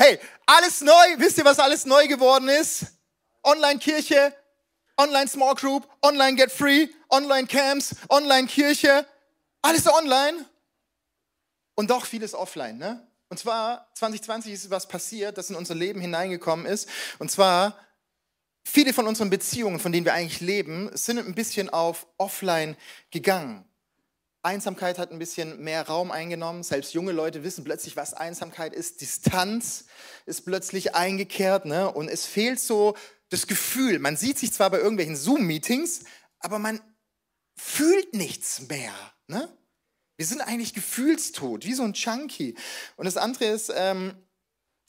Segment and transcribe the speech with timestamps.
[0.00, 0.92] Hey, alles neu.
[1.16, 2.86] Wisst ihr, was alles neu geworden ist?
[3.42, 4.32] Online-Kirche,
[4.96, 9.04] Online-Small Group, Online-Get Free, Online-Camps, Online-Kirche.
[9.60, 10.44] Alles online.
[11.74, 13.08] Und doch vieles offline, ne?
[13.28, 16.88] Und zwar 2020 ist was passiert, das in unser Leben hineingekommen ist.
[17.18, 17.76] Und zwar
[18.64, 22.76] viele von unseren Beziehungen, von denen wir eigentlich leben, sind ein bisschen auf offline
[23.10, 23.67] gegangen.
[24.42, 26.62] Einsamkeit hat ein bisschen mehr Raum eingenommen.
[26.62, 29.00] Selbst junge Leute wissen plötzlich, was Einsamkeit ist.
[29.00, 29.86] Distanz
[30.26, 31.64] ist plötzlich eingekehrt.
[31.64, 31.90] Ne?
[31.92, 32.96] Und es fehlt so
[33.30, 33.98] das Gefühl.
[33.98, 36.04] Man sieht sich zwar bei irgendwelchen Zoom-Meetings,
[36.38, 36.80] aber man
[37.56, 38.94] fühlt nichts mehr.
[39.26, 39.48] Ne?
[40.16, 42.56] Wir sind eigentlich gefühlstot, wie so ein Junkie.
[42.96, 44.14] Und das andere ist, ähm,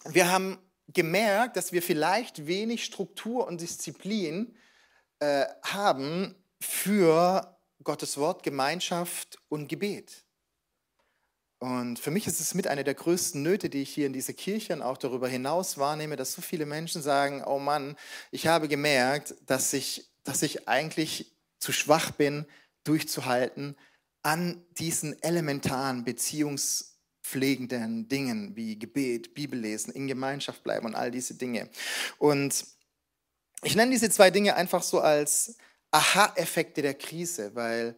[0.05, 0.57] wir haben
[0.87, 4.55] gemerkt, dass wir vielleicht wenig Struktur und Disziplin
[5.19, 10.25] äh, haben für Gottes Wort, Gemeinschaft und Gebet.
[11.59, 14.33] Und für mich ist es mit einer der größten Nöte, die ich hier in dieser
[14.33, 17.97] Kirche und auch darüber hinaus wahrnehme, dass so viele Menschen sagen, oh Mann,
[18.31, 22.45] ich habe gemerkt, dass ich, dass ich eigentlich zu schwach bin,
[22.85, 23.75] durchzuhalten
[24.23, 31.69] an diesen elementaren beziehungspflegenden Dingen wie Gebet, Bibellesen, in Gemeinschaft bleiben und all diese Dinge.
[32.17, 32.65] Und
[33.63, 35.57] ich nenne diese zwei Dinge einfach so als
[35.91, 37.95] Aha-Effekte der Krise, weil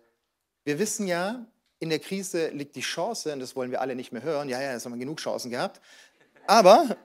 [0.64, 1.46] wir wissen ja,
[1.80, 4.62] in der Krise liegt die Chance, und das wollen wir alle nicht mehr hören, ja,
[4.62, 5.82] ja, jetzt haben wir genug Chancen gehabt,
[6.48, 6.98] aber,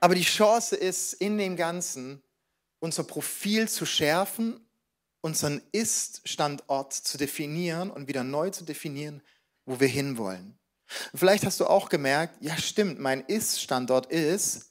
[0.00, 2.22] aber die Chance ist, in dem Ganzen
[2.80, 4.66] unser Profil zu schärfen
[5.20, 9.22] unseren Ist-Standort zu definieren und wieder neu zu definieren,
[9.66, 10.58] wo wir hinwollen.
[11.14, 14.69] Vielleicht hast du auch gemerkt, ja stimmt, mein Ist-Standort ist,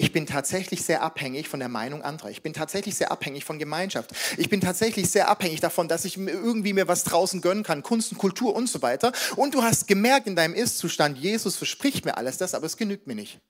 [0.00, 2.30] ich bin tatsächlich sehr abhängig von der Meinung anderer.
[2.30, 4.12] Ich bin tatsächlich sehr abhängig von Gemeinschaft.
[4.36, 8.12] Ich bin tatsächlich sehr abhängig davon, dass ich irgendwie mir was draußen gönnen kann, Kunst
[8.12, 9.12] und Kultur und so weiter.
[9.34, 13.08] Und du hast gemerkt in deinem Ist-Zustand, Jesus verspricht mir alles das, aber es genügt
[13.08, 13.40] mir nicht.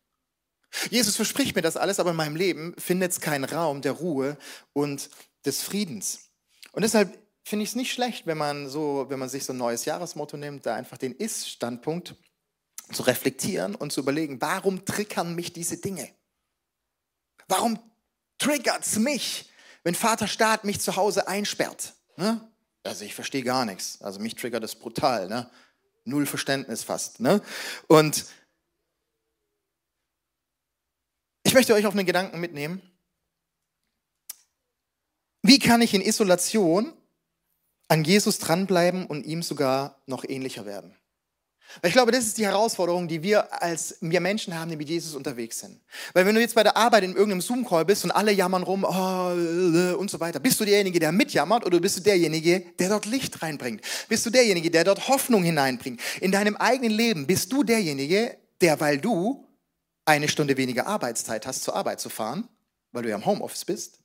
[0.90, 4.38] Jesus verspricht mir das alles, aber in meinem Leben findet es keinen Raum der Ruhe
[4.72, 5.10] und
[5.44, 6.30] des Friedens.
[6.72, 9.58] Und deshalb finde ich es nicht schlecht, wenn man, so, wenn man sich so ein
[9.58, 12.14] neues Jahresmotto nimmt, da einfach den Ist-Standpunkt
[12.90, 16.08] zu reflektieren und zu überlegen, warum triggern mich diese Dinge?
[17.48, 17.78] Warum
[18.38, 19.50] triggert es mich,
[19.82, 21.94] wenn Vater Staat mich zu Hause einsperrt?
[22.16, 22.40] Ne?
[22.84, 24.00] Also ich verstehe gar nichts.
[24.02, 25.28] Also mich triggert das brutal.
[25.28, 25.50] Ne?
[26.04, 27.20] Null Verständnis fast.
[27.20, 27.42] Ne?
[27.86, 28.26] Und
[31.42, 32.82] ich möchte euch auf einen Gedanken mitnehmen.
[35.42, 36.92] Wie kann ich in Isolation
[37.88, 40.94] an Jesus dranbleiben und ihm sogar noch ähnlicher werden?
[41.80, 44.88] Weil ich glaube, das ist die Herausforderung, die wir als wir Menschen haben, die mit
[44.88, 45.80] Jesus unterwegs sind.
[46.14, 48.84] Weil wenn du jetzt bei der Arbeit in irgendeinem Zoom-Call bist und alle jammern rum
[48.84, 53.06] oh, und so weiter, bist du derjenige, der mitjammert oder bist du derjenige, der dort
[53.06, 53.82] Licht reinbringt?
[54.08, 56.00] Bist du derjenige, der dort Hoffnung hineinbringt?
[56.20, 59.46] In deinem eigenen Leben bist du derjenige, der, weil du
[60.04, 62.48] eine Stunde weniger Arbeitszeit hast, zur Arbeit zu fahren,
[62.92, 63.98] weil du ja im Homeoffice bist,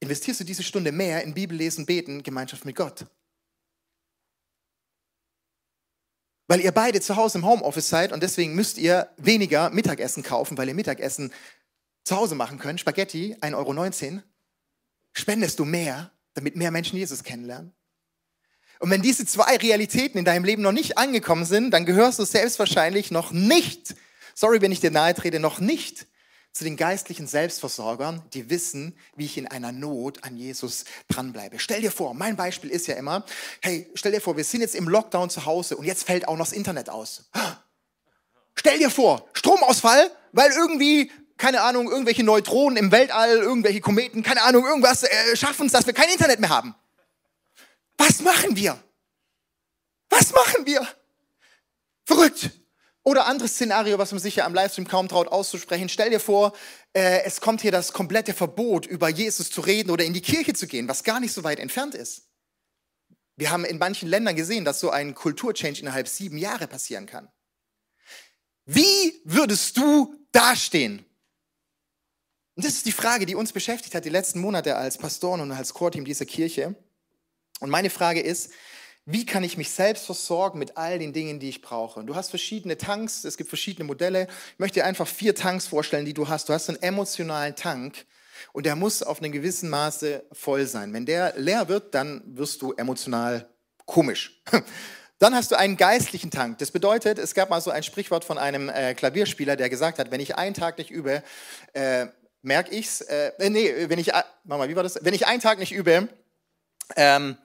[0.00, 3.06] investierst du diese Stunde mehr in Bibellesen, Beten, Gemeinschaft mit Gott.
[6.46, 10.58] Weil ihr beide zu Hause im Homeoffice seid und deswegen müsst ihr weniger Mittagessen kaufen,
[10.58, 11.32] weil ihr Mittagessen
[12.04, 12.80] zu Hause machen könnt.
[12.80, 14.22] Spaghetti, 1,19 Euro.
[15.12, 17.72] Spendest du mehr, damit mehr Menschen Jesus kennenlernen?
[18.80, 22.24] Und wenn diese zwei Realitäten in deinem Leben noch nicht angekommen sind, dann gehörst du
[22.24, 23.94] selbstwahrscheinlich noch nicht,
[24.34, 26.06] sorry, wenn ich dir nahe trete, noch nicht
[26.54, 31.58] zu den geistlichen Selbstversorgern, die wissen, wie ich in einer Not an Jesus dranbleibe.
[31.58, 33.26] Stell dir vor, mein Beispiel ist ja immer,
[33.60, 36.36] hey, stell dir vor, wir sind jetzt im Lockdown zu Hause und jetzt fällt auch
[36.36, 37.24] noch das Internet aus.
[38.54, 44.42] Stell dir vor, Stromausfall, weil irgendwie keine Ahnung, irgendwelche Neutronen im Weltall, irgendwelche Kometen, keine
[44.42, 46.76] Ahnung, irgendwas äh, schaffen es, dass wir kein Internet mehr haben.
[47.98, 48.80] Was machen wir?
[50.08, 50.86] Was machen wir?
[52.04, 52.50] Verrückt.
[53.06, 55.90] Oder anderes Szenario, was man sich ja am Livestream kaum traut auszusprechen.
[55.90, 56.54] Stell dir vor,
[56.94, 60.54] äh, es kommt hier das komplette Verbot, über Jesus zu reden oder in die Kirche
[60.54, 62.30] zu gehen, was gar nicht so weit entfernt ist.
[63.36, 67.30] Wir haben in manchen Ländern gesehen, dass so ein Kulturchange innerhalb sieben Jahre passieren kann.
[68.64, 71.04] Wie würdest du dastehen?
[72.54, 75.52] Und das ist die Frage, die uns beschäftigt hat die letzten Monate als Pastoren und
[75.52, 76.74] als Chorteam dieser Kirche.
[77.60, 78.50] Und meine Frage ist,
[79.06, 82.00] wie kann ich mich selbst versorgen mit all den Dingen, die ich brauche?
[82.00, 84.28] Und du hast verschiedene Tanks, es gibt verschiedene Modelle.
[84.52, 86.48] Ich möchte dir einfach vier Tanks vorstellen, die du hast.
[86.48, 88.06] Du hast einen emotionalen Tank
[88.52, 90.92] und der muss auf einem gewissen Maße voll sein.
[90.94, 93.48] Wenn der leer wird, dann wirst du emotional
[93.84, 94.42] komisch.
[95.20, 96.58] Dann hast du einen geistlichen Tank.
[96.58, 100.10] Das bedeutet, es gab mal so ein Sprichwort von einem äh, Klavierspieler, der gesagt hat,
[100.10, 101.22] wenn ich einen Tag nicht übe,
[101.72, 102.08] äh,
[102.42, 103.00] merke ich's.
[103.00, 104.98] Äh, nee, wenn ich, äh, mal, wie war das?
[105.02, 106.08] Wenn ich einen Tag nicht übe,
[106.96, 107.38] ähm,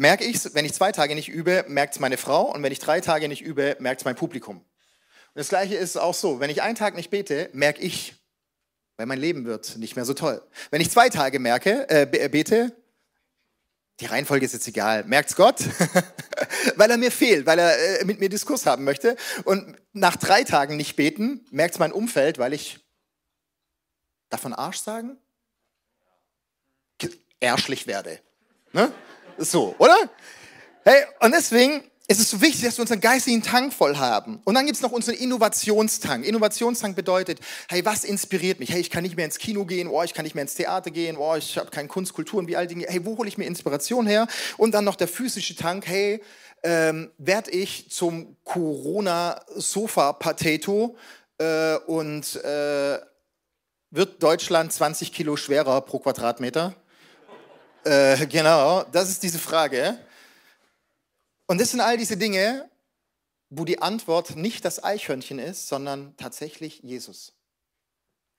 [0.00, 2.72] merke ich es, wenn ich zwei Tage nicht übe, merkt es meine Frau und wenn
[2.72, 4.64] ich drei Tage nicht übe, merkt es mein Publikum.
[5.34, 8.14] das Gleiche ist auch so, wenn ich einen Tag nicht bete, merke ich,
[8.96, 10.42] weil mein Leben wird nicht mehr so toll.
[10.70, 12.74] Wenn ich zwei Tage merke, äh, bete,
[14.00, 15.04] die Reihenfolge ist jetzt egal.
[15.04, 15.60] Merkt's Gott?
[16.76, 19.16] weil er mir fehlt, weil er äh, mit mir Diskurs haben möchte.
[19.44, 22.80] Und nach drei Tagen nicht beten, merkt's mein Umfeld, weil ich,
[24.30, 25.18] davon Arsch sagen?
[27.38, 28.18] Ärschlich werde.
[28.72, 28.90] Ne?
[29.42, 29.96] So, oder?
[30.84, 34.42] Hey, und deswegen es ist so wichtig, dass wir unseren geistigen Tank voll haben.
[34.44, 36.26] Und dann gibt es noch unseren Innovationstank.
[36.26, 37.38] Innovationstank bedeutet,
[37.68, 38.72] hey, was inspiriert mich?
[38.72, 40.90] Hey, ich kann nicht mehr ins Kino gehen, oh, ich kann nicht mehr ins Theater
[40.90, 42.86] gehen, oh, ich habe keine Kunst, Kultur und wie all Dinge.
[42.88, 44.26] Hey, wo hole ich mir Inspiration her?
[44.56, 46.20] Und dann noch der physische Tank, hey,
[46.64, 50.96] ähm, werde ich zum Corona-Sofa-Potato
[51.38, 52.98] äh, und äh,
[53.92, 56.74] wird Deutschland 20 Kilo schwerer pro Quadratmeter?
[57.84, 59.98] Äh, genau, das ist diese Frage.
[61.46, 62.68] Und das sind all diese Dinge,
[63.48, 67.32] wo die Antwort nicht das Eichhörnchen ist, sondern tatsächlich Jesus.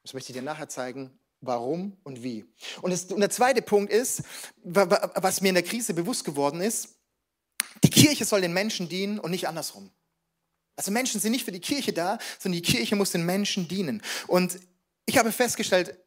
[0.03, 1.11] Das möchte ich dir nachher zeigen,
[1.41, 2.45] warum und wie.
[2.81, 4.23] Und, das, und der zweite Punkt ist,
[4.63, 6.95] was mir in der Krise bewusst geworden ist,
[7.83, 9.91] die Kirche soll den Menschen dienen und nicht andersrum.
[10.75, 14.01] Also Menschen sind nicht für die Kirche da, sondern die Kirche muss den Menschen dienen.
[14.27, 14.59] Und
[15.05, 15.97] ich habe festgestellt,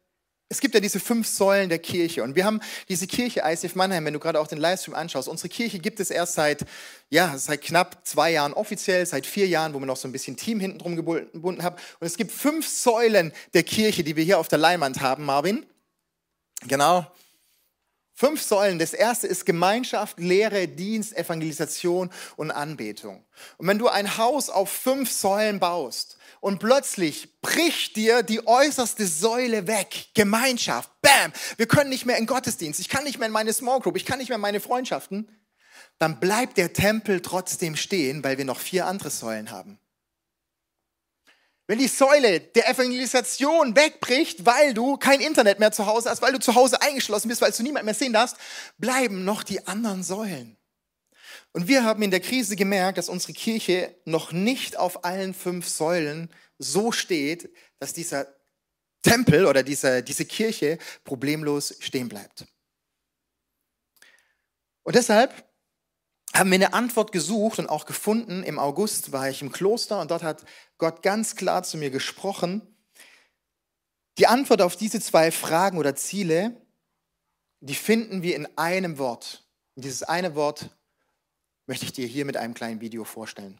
[0.47, 4.05] es gibt ja diese fünf Säulen der Kirche und wir haben diese Kirche ICF Mannheim,
[4.05, 5.27] wenn du gerade auch den Livestream anschaust.
[5.27, 6.65] Unsere Kirche gibt es erst seit,
[7.09, 10.37] ja, seit knapp zwei Jahren offiziell, seit vier Jahren, wo wir noch so ein bisschen
[10.37, 11.75] Team hinten drum gebunden haben.
[11.99, 15.65] Und es gibt fünf Säulen der Kirche, die wir hier auf der Leinwand haben, Marvin.
[16.67, 17.07] Genau.
[18.13, 18.77] Fünf Säulen.
[18.77, 23.25] Das erste ist Gemeinschaft, Lehre, Dienst, Evangelisation und Anbetung.
[23.57, 29.07] Und wenn du ein Haus auf fünf Säulen baust, und plötzlich bricht dir die äußerste
[29.07, 30.07] Säule weg.
[30.13, 30.89] Gemeinschaft.
[31.01, 31.33] Bam.
[31.57, 32.79] Wir können nicht mehr in Gottesdienst.
[32.79, 33.95] Ich kann nicht mehr in meine Small Group.
[33.97, 35.29] Ich kann nicht mehr in meine Freundschaften.
[35.97, 39.79] Dann bleibt der Tempel trotzdem stehen, weil wir noch vier andere Säulen haben.
[41.67, 46.33] Wenn die Säule der Evangelisation wegbricht, weil du kein Internet mehr zu Hause hast, weil
[46.33, 48.37] du zu Hause eingeschlossen bist, weil du niemand mehr sehen darfst,
[48.77, 50.57] bleiben noch die anderen Säulen.
[51.55, 55.69] Und wir haben in der Krise gemerkt, dass unsere Kirche noch nicht auf allen fünf
[55.69, 57.49] Säulen so steht,
[57.79, 58.27] dass dieser
[59.01, 62.45] Tempel oder diese, diese Kirche problemlos stehen bleibt.
[64.83, 65.49] Und deshalb
[66.33, 68.43] haben wir eine Antwort gesucht und auch gefunden.
[68.43, 70.43] Im August war ich im Kloster und dort hat
[70.77, 72.75] Gott ganz klar zu mir gesprochen.
[74.17, 76.61] Die Antwort auf diese zwei Fragen oder Ziele,
[77.61, 79.47] die finden wir in einem Wort.
[79.75, 80.74] Dieses eine Wort
[81.67, 83.57] möchte ich dir hier mit einem kleinen Video vorstellen.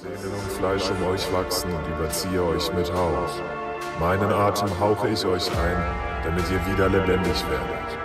[0.00, 3.42] Sehnen und Fleisch um euch wachsen und überziehe euch mit Hauch.
[3.98, 7.98] Meinen Atem hauche ich euch ein, damit ihr wieder lebendig werdet.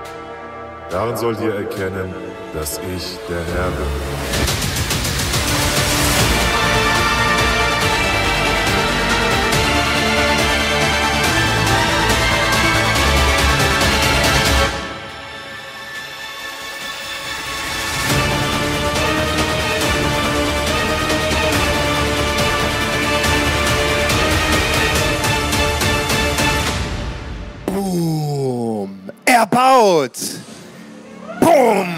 [0.90, 2.14] Darin sollt ihr erkennen,
[2.54, 4.25] dass ich der Herr bin.
[29.86, 30.18] Erbaut.
[31.40, 31.96] Boom.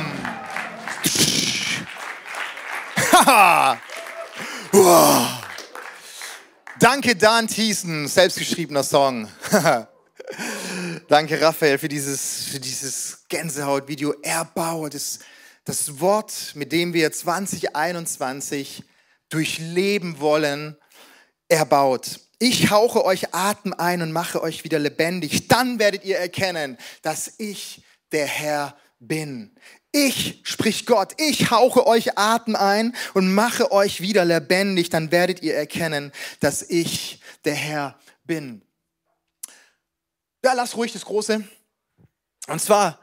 [6.79, 9.27] Danke, Dan Thiessen, selbstgeschriebener Song.
[11.07, 14.13] Danke, Raphael, für dieses, für dieses Gänsehaut-Video.
[14.21, 15.19] Erbaut, das,
[15.63, 18.83] das Wort, mit dem wir 2021
[19.29, 20.75] durchleben wollen,
[21.47, 22.19] erbaut.
[22.39, 25.47] Ich hauche euch Atem ein und mache euch wieder lebendig.
[25.47, 29.55] Dann werdet ihr erkennen, dass ich der Herr bin.
[29.91, 34.89] Ich, spricht Gott, ich hauche euch Atem ein und mache euch wieder lebendig.
[34.89, 38.61] Dann werdet ihr erkennen, dass ich der Herr bin.
[40.43, 41.43] Ja, lass ruhig das Große.
[42.47, 42.99] Und zwar,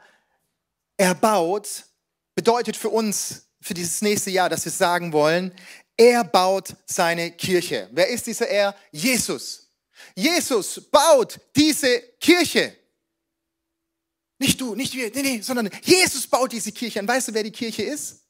[0.97, 1.85] erbaut
[2.33, 5.53] bedeutet für uns, für dieses nächste Jahr, dass wir sagen wollen,
[5.97, 7.89] er baut seine Kirche.
[7.91, 8.75] Wer ist dieser Er?
[8.91, 9.71] Jesus.
[10.15, 12.75] Jesus baut diese Kirche.
[14.37, 16.99] Nicht du, nicht wir, nee, nee, sondern Jesus baut diese Kirche.
[16.99, 18.23] Und weißt du, wer die Kirche ist?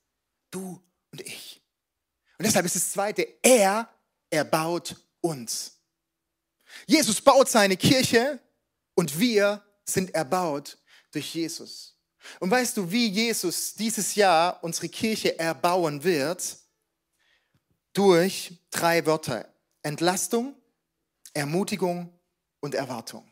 [0.51, 0.81] Du
[1.12, 1.62] und ich.
[2.38, 3.89] Und deshalb ist das Zweite, er,
[4.29, 5.79] er baut uns.
[6.85, 8.39] Jesus baut seine Kirche
[8.93, 10.77] und wir sind erbaut
[11.12, 11.95] durch Jesus.
[12.39, 16.59] Und weißt du, wie Jesus dieses Jahr unsere Kirche erbauen wird?
[17.95, 19.51] durch drei Wörter.
[19.81, 20.53] Entlastung,
[21.33, 22.13] Ermutigung
[22.59, 23.27] und Erwartung.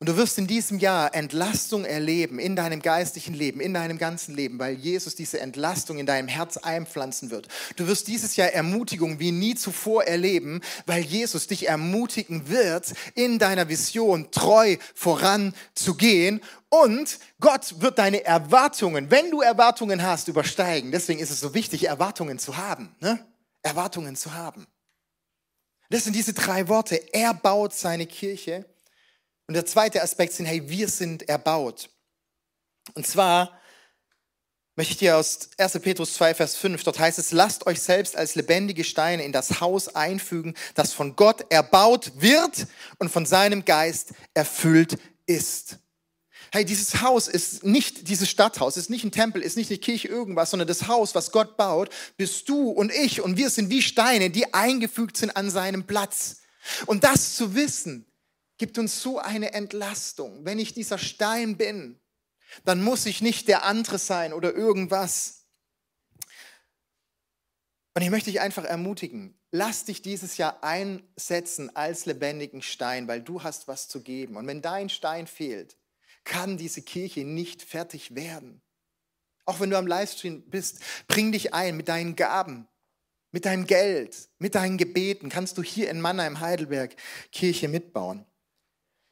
[0.00, 4.32] Und du wirst in diesem Jahr Entlastung erleben in deinem geistlichen Leben, in deinem ganzen
[4.36, 7.48] Leben, weil Jesus diese Entlastung in deinem Herz einpflanzen wird.
[7.74, 13.40] Du wirst dieses Jahr Ermutigung wie nie zuvor erleben, weil Jesus dich ermutigen wird, in
[13.40, 16.42] deiner Vision treu voranzugehen.
[16.68, 20.92] Und Gott wird deine Erwartungen, wenn du Erwartungen hast, übersteigen.
[20.92, 22.94] Deswegen ist es so wichtig, Erwartungen zu haben.
[23.00, 23.18] Ne?
[23.62, 24.68] Erwartungen zu haben.
[25.90, 26.96] Das sind diese drei Worte.
[27.12, 28.64] Er baut seine Kirche.
[29.48, 31.88] Und der zweite Aspekt sind, hey, wir sind erbaut.
[32.92, 33.58] Und zwar
[34.76, 35.80] möchte ich dir aus 1.
[35.80, 39.60] Petrus 2, Vers 5, dort heißt es, lasst euch selbst als lebendige Steine in das
[39.60, 42.66] Haus einfügen, das von Gott erbaut wird
[42.98, 45.78] und von seinem Geist erfüllt ist.
[46.52, 50.08] Hey, dieses Haus ist nicht dieses Stadthaus, ist nicht ein Tempel, ist nicht eine Kirche,
[50.08, 51.88] irgendwas, sondern das Haus, was Gott baut,
[52.18, 56.42] bist du und ich und wir sind wie Steine, die eingefügt sind an seinem Platz.
[56.86, 58.07] Und das zu wissen,
[58.58, 60.44] gibt uns so eine Entlastung.
[60.44, 61.98] Wenn ich dieser Stein bin,
[62.64, 65.46] dann muss ich nicht der andere sein oder irgendwas.
[67.94, 73.20] Und ich möchte dich einfach ermutigen, lass dich dieses Jahr einsetzen als lebendigen Stein, weil
[73.20, 74.36] du hast was zu geben.
[74.36, 75.76] Und wenn dein Stein fehlt,
[76.24, 78.62] kann diese Kirche nicht fertig werden.
[79.46, 82.68] Auch wenn du am Livestream bist, bring dich ein mit deinen Gaben,
[83.32, 85.30] mit deinem Geld, mit deinen Gebeten.
[85.30, 86.94] Kannst du hier in Mannheim, Heidelberg
[87.32, 88.27] Kirche mitbauen.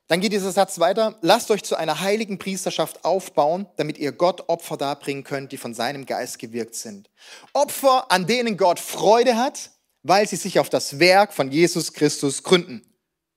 [0.09, 1.19] Dann geht dieser Satz weiter.
[1.21, 5.75] Lasst euch zu einer heiligen Priesterschaft aufbauen, damit ihr Gott Opfer darbringen könnt, die von
[5.75, 7.11] seinem Geist gewirkt sind.
[7.53, 9.71] Opfer, an denen Gott Freude hat,
[10.05, 12.83] weil sie sich auf das Werk von Jesus Christus gründen.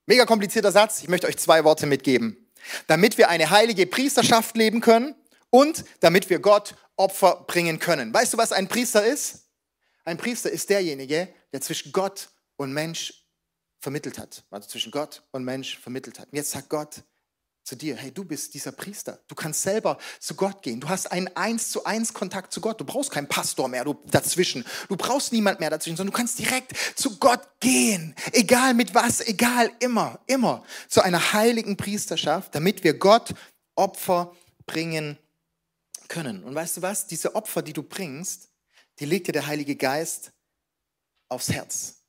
[0.06, 1.02] Mega komplizierter Satz.
[1.02, 2.36] Ich möchte euch zwei Worte mitgeben.
[2.86, 5.16] Damit wir eine heilige Priesterschaft leben können
[5.50, 8.14] und damit wir Gott Opfer bringen können.
[8.14, 9.46] Weißt du, was ein Priester ist?
[10.04, 13.19] Ein Priester ist derjenige, der zwischen Gott und Mensch
[13.80, 16.28] vermittelt hat, also zwischen Gott und Mensch vermittelt hat.
[16.30, 17.02] Und jetzt sagt Gott
[17.64, 19.20] zu dir, hey, du bist dieser Priester.
[19.28, 20.80] Du kannst selber zu Gott gehen.
[20.80, 22.80] Du hast einen eins zu eins Kontakt zu Gott.
[22.80, 24.64] Du brauchst keinen Pastor mehr du, dazwischen.
[24.88, 28.14] Du brauchst niemand mehr dazwischen, sondern du kannst direkt zu Gott gehen.
[28.32, 33.34] Egal mit was, egal immer, immer zu einer heiligen Priesterschaft, damit wir Gott
[33.76, 34.34] Opfer
[34.66, 35.18] bringen
[36.08, 36.42] können.
[36.42, 37.06] Und weißt du was?
[37.06, 38.48] Diese Opfer, die du bringst,
[38.98, 40.32] die legt dir der Heilige Geist
[41.28, 41.99] aufs Herz.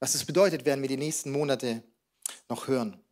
[0.00, 1.82] Was es bedeutet, werden wir die nächsten Monate
[2.48, 3.02] noch hören.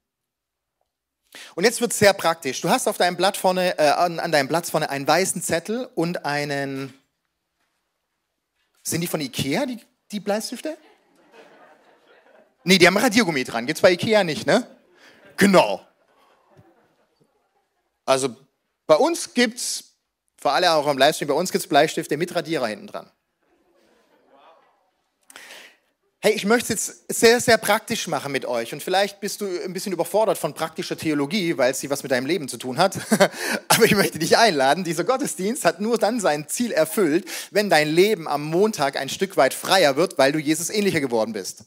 [1.54, 2.60] Und jetzt wird es sehr praktisch.
[2.60, 5.88] Du hast auf deinem Blatt vorne, äh, an, an deinem Blatt vorne einen weißen Zettel
[5.94, 6.94] und einen.
[8.82, 9.80] Sind die von Ikea, die,
[10.12, 10.78] die Bleistifte?
[12.64, 13.66] Nee, die haben Radiergummi dran.
[13.66, 14.66] Gibt's bei Ikea nicht, ne?
[15.36, 15.86] Genau.
[18.04, 18.34] Also
[18.86, 19.96] bei uns gibt's,
[20.36, 23.10] für alle auch am Livestream, bei uns gibt's Bleistifte mit Radierer hinten dran.
[26.20, 28.72] Hey, ich möchte es jetzt sehr, sehr praktisch machen mit euch.
[28.72, 32.26] Und vielleicht bist du ein bisschen überfordert von praktischer Theologie, weil sie was mit deinem
[32.26, 32.98] Leben zu tun hat.
[33.68, 34.82] Aber ich möchte dich einladen.
[34.82, 39.36] Dieser Gottesdienst hat nur dann sein Ziel erfüllt, wenn dein Leben am Montag ein Stück
[39.36, 41.64] weit freier wird, weil du Jesus ähnlicher geworden bist.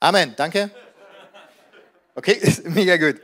[0.00, 0.34] Amen.
[0.36, 0.70] Danke.
[2.16, 3.20] Okay, mega gut.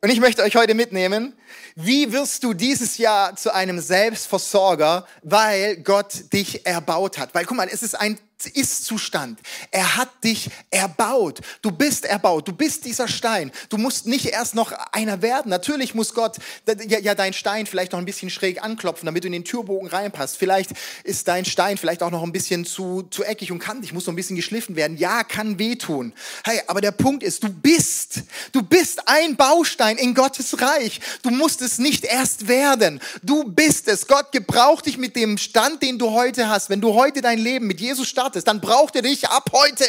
[0.00, 1.34] Und ich möchte euch heute mitnehmen,
[1.74, 7.34] wie wirst du dieses Jahr zu einem Selbstversorger, weil Gott dich erbaut hat?
[7.34, 9.40] Weil guck mal, es ist ein ist-Zustand.
[9.70, 11.40] Er hat dich erbaut.
[11.62, 12.46] Du bist erbaut.
[12.46, 13.50] Du bist dieser Stein.
[13.68, 15.50] Du musst nicht erst noch einer werden.
[15.50, 19.26] Natürlich muss Gott ja, ja dein Stein vielleicht noch ein bisschen schräg anklopfen, damit du
[19.26, 20.36] in den Türbogen reinpasst.
[20.36, 20.70] Vielleicht
[21.02, 24.12] ist dein Stein vielleicht auch noch ein bisschen zu, zu eckig und kantig, muss so
[24.12, 24.96] ein bisschen geschliffen werden.
[24.96, 26.12] Ja, kann wehtun.
[26.44, 31.00] Hey, aber der Punkt ist, du bist, du bist ein Baustein in Gottes Reich.
[31.22, 33.00] Du musst es nicht erst werden.
[33.22, 34.06] Du bist es.
[34.06, 36.70] Gott gebraucht dich mit dem Stand, den du heute hast.
[36.70, 39.84] Wenn du heute dein Leben mit Jesus startest, startest, dann braucht er dich ab heute.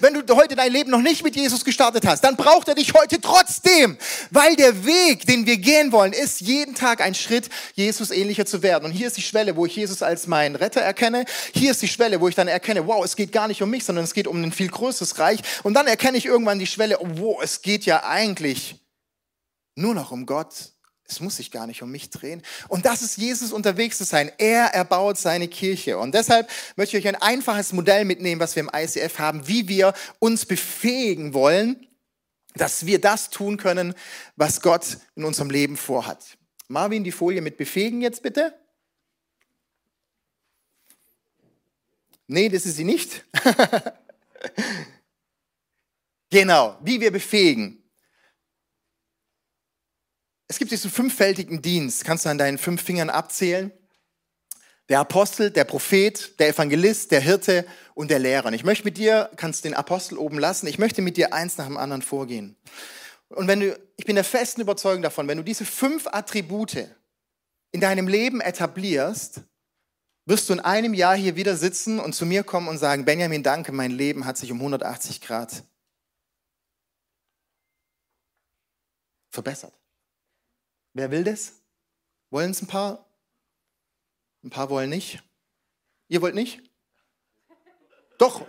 [0.00, 2.92] Wenn du heute dein Leben noch nicht mit Jesus gestartet hast, dann braucht er dich
[2.92, 3.96] heute trotzdem,
[4.30, 8.62] weil der Weg, den wir gehen wollen, ist jeden Tag ein Schritt, Jesus ähnlicher zu
[8.62, 8.84] werden.
[8.84, 11.24] Und hier ist die Schwelle, wo ich Jesus als meinen Retter erkenne.
[11.54, 13.84] Hier ist die Schwelle, wo ich dann erkenne, wow, es geht gar nicht um mich,
[13.84, 15.40] sondern es geht um ein viel größeres Reich.
[15.62, 18.74] Und dann erkenne ich irgendwann die Schwelle, wow, es geht ja eigentlich
[19.74, 20.71] nur noch um Gott
[21.12, 22.42] es muss sich gar nicht um mich drehen.
[22.68, 24.30] Und das ist Jesus unterwegs zu sein.
[24.38, 25.98] Er erbaut seine Kirche.
[25.98, 29.68] Und deshalb möchte ich euch ein einfaches Modell mitnehmen, was wir im ICF haben, wie
[29.68, 31.86] wir uns befähigen wollen,
[32.54, 33.94] dass wir das tun können,
[34.36, 36.38] was Gott in unserem Leben vorhat.
[36.68, 38.54] Marvin, die Folie mit befähigen jetzt bitte.
[42.26, 43.24] Nee, das ist sie nicht.
[46.30, 47.81] genau, wie wir befähigen.
[50.52, 53.72] Es gibt diesen fünffältigen Dienst, kannst du an deinen fünf Fingern abzählen,
[54.90, 58.48] Der Apostel, der Prophet, der Evangelist, der Hirte und der Lehrer.
[58.48, 61.56] Und ich möchte mit dir, kannst den Apostel oben lassen, ich möchte mit dir eins
[61.56, 62.58] nach dem anderen vorgehen.
[63.30, 66.86] Und wenn du, ich bin der festen Überzeugung davon, wenn du diese fünf Attribute
[67.70, 69.40] in deinem Leben etablierst,
[70.26, 73.42] wirst du in einem Jahr hier wieder sitzen und zu mir kommen und sagen, Benjamin,
[73.42, 75.64] danke, mein Leben hat sich um 180 Grad
[79.30, 79.81] verbessert.
[80.94, 81.54] Wer will das?
[82.30, 83.06] Wollen es ein paar?
[84.44, 85.22] Ein paar wollen nicht.
[86.08, 86.60] Ihr wollt nicht?
[88.18, 88.42] Doch.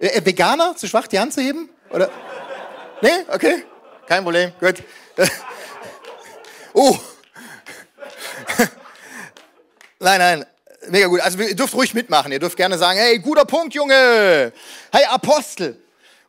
[0.00, 1.68] Äh, äh, Veganer, zu schwach, die Hand zu heben?
[1.90, 2.10] Oder?
[3.02, 3.24] Nee?
[3.28, 3.64] Okay.
[4.06, 4.52] Kein Problem.
[4.60, 4.82] Gut.
[6.78, 6.94] Oh.
[9.98, 10.46] Nein, nein.
[10.90, 11.20] Mega gut.
[11.20, 12.30] Also ihr dürft ruhig mitmachen.
[12.32, 14.52] Ihr dürft gerne sagen, hey, guter Punkt, Junge.
[14.92, 15.82] Hey, Apostel.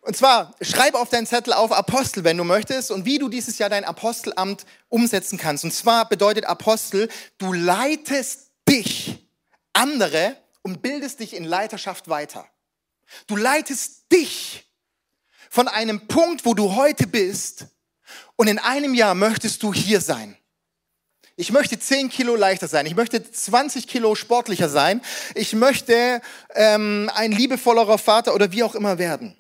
[0.07, 3.57] Und zwar, schreib auf deinen Zettel auf Apostel, wenn du möchtest, und wie du dieses
[3.57, 5.65] Jahr dein Apostelamt umsetzen kannst.
[5.65, 9.29] Und zwar bedeutet Apostel, du leitest dich,
[9.73, 12.47] andere, und bildest dich in Leiterschaft weiter.
[13.27, 14.71] Du leitest dich
[15.49, 17.65] von einem Punkt, wo du heute bist,
[18.37, 20.37] und in einem Jahr möchtest du hier sein.
[21.35, 22.85] Ich möchte 10 Kilo leichter sein.
[22.85, 25.01] Ich möchte 20 Kilo sportlicher sein.
[25.35, 26.21] Ich möchte
[26.55, 29.35] ähm, ein liebevollerer Vater oder wie auch immer werden.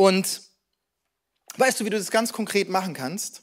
[0.00, 0.40] Und
[1.58, 3.42] weißt du, wie du das ganz konkret machen kannst?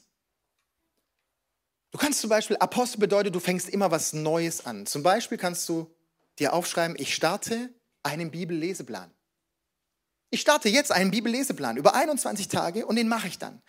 [1.92, 4.84] Du kannst zum Beispiel, Apostel bedeutet, du fängst immer was Neues an.
[4.84, 5.94] Zum Beispiel kannst du
[6.40, 7.72] dir aufschreiben, ich starte
[8.02, 9.14] einen Bibelleseplan.
[10.30, 13.62] Ich starte jetzt einen Bibelleseplan über 21 Tage und den mache ich dann.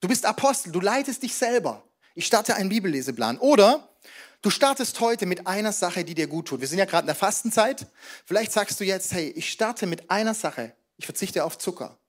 [0.00, 1.86] Du bist Apostel, du leitest dich selber.
[2.14, 3.36] Ich starte einen Bibelleseplan.
[3.36, 3.94] Oder
[4.40, 6.62] du startest heute mit einer Sache, die dir gut tut.
[6.62, 7.86] Wir sind ja gerade in der Fastenzeit.
[8.24, 10.74] Vielleicht sagst du jetzt, hey, ich starte mit einer Sache.
[10.96, 11.99] Ich verzichte auf Zucker.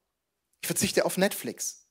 [0.62, 1.86] Ich verzichte auf Netflix.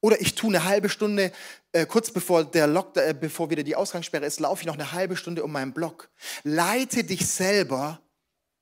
[0.00, 1.32] Oder ich tue eine halbe Stunde,
[1.72, 4.92] äh, kurz bevor, der Lock, äh, bevor wieder die Ausgangssperre ist, laufe ich noch eine
[4.92, 6.10] halbe Stunde um meinen Block.
[6.42, 8.02] Leite dich selber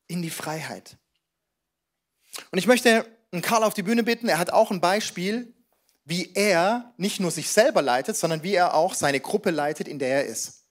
[0.07, 0.97] in die Freiheit.
[2.51, 3.05] Und ich möchte
[3.41, 4.29] Karl auf die Bühne bitten.
[4.29, 5.53] Er hat auch ein Beispiel,
[6.05, 9.99] wie er nicht nur sich selber leitet, sondern wie er auch seine Gruppe leitet, in
[9.99, 10.63] der er ist.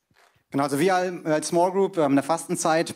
[0.51, 2.95] Genau, also wir als Small Group haben in der Fastenzeit äh,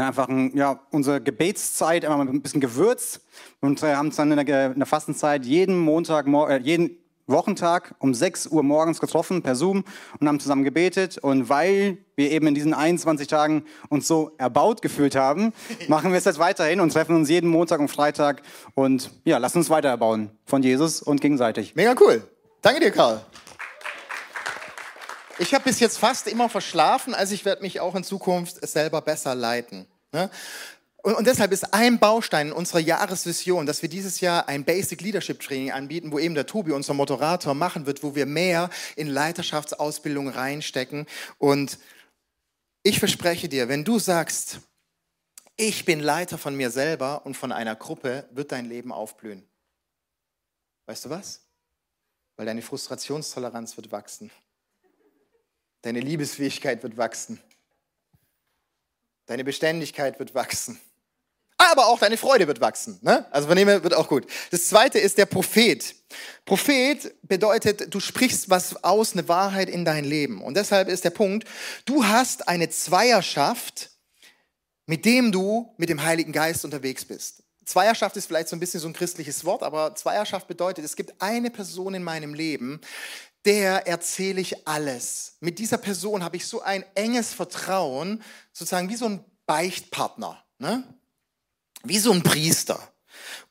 [0.00, 3.20] einfach ein, ja, unsere Gebetszeit immer ein bisschen gewürzt
[3.60, 7.94] und äh, haben uns dann in der, in der Fastenzeit jeden Montag, äh, jeden Wochentag
[7.98, 9.84] um 6 Uhr morgens getroffen per Zoom
[10.18, 11.18] und haben zusammen gebetet.
[11.18, 15.52] Und weil wir eben in diesen 21 Tagen uns so erbaut gefühlt haben,
[15.88, 18.42] machen wir es jetzt weiterhin und treffen uns jeden Montag und Freitag
[18.74, 21.74] und ja, lassen uns weiter erbauen von Jesus und gegenseitig.
[21.74, 22.22] Mega cool.
[22.60, 23.22] Danke dir, Karl.
[25.38, 29.00] Ich habe bis jetzt fast immer verschlafen, also ich werde mich auch in Zukunft selber
[29.00, 29.86] besser leiten.
[30.12, 30.30] Ne?
[31.02, 35.40] Und, und, deshalb ist ein Baustein unserer Jahresvision, dass wir dieses Jahr ein Basic Leadership
[35.40, 40.28] Training anbieten, wo eben der Tobi, unser Moderator, machen wird, wo wir mehr in Leiterschaftsausbildung
[40.28, 41.06] reinstecken.
[41.38, 41.78] Und
[42.84, 44.60] ich verspreche dir, wenn du sagst,
[45.56, 49.44] ich bin Leiter von mir selber und von einer Gruppe, wird dein Leben aufblühen.
[50.86, 51.40] Weißt du was?
[52.36, 54.30] Weil deine Frustrationstoleranz wird wachsen.
[55.82, 57.40] Deine Liebesfähigkeit wird wachsen.
[59.26, 60.80] Deine Beständigkeit wird wachsen
[61.70, 62.98] aber auch deine Freude wird wachsen.
[63.02, 63.26] Ne?
[63.30, 64.26] Also von dem her wird auch gut.
[64.50, 65.94] Das zweite ist der Prophet.
[66.44, 70.42] Prophet bedeutet, du sprichst was aus, eine Wahrheit in dein Leben.
[70.42, 71.48] Und deshalb ist der Punkt,
[71.84, 73.90] du hast eine Zweierschaft,
[74.86, 77.42] mit dem du mit dem Heiligen Geist unterwegs bist.
[77.64, 81.22] Zweierschaft ist vielleicht so ein bisschen so ein christliches Wort, aber Zweierschaft bedeutet, es gibt
[81.22, 82.80] eine Person in meinem Leben,
[83.44, 85.36] der erzähle ich alles.
[85.40, 90.44] Mit dieser Person habe ich so ein enges Vertrauen, sozusagen wie so ein Beichtpartner.
[90.58, 90.84] Ne?
[91.84, 92.92] wie so ein Priester.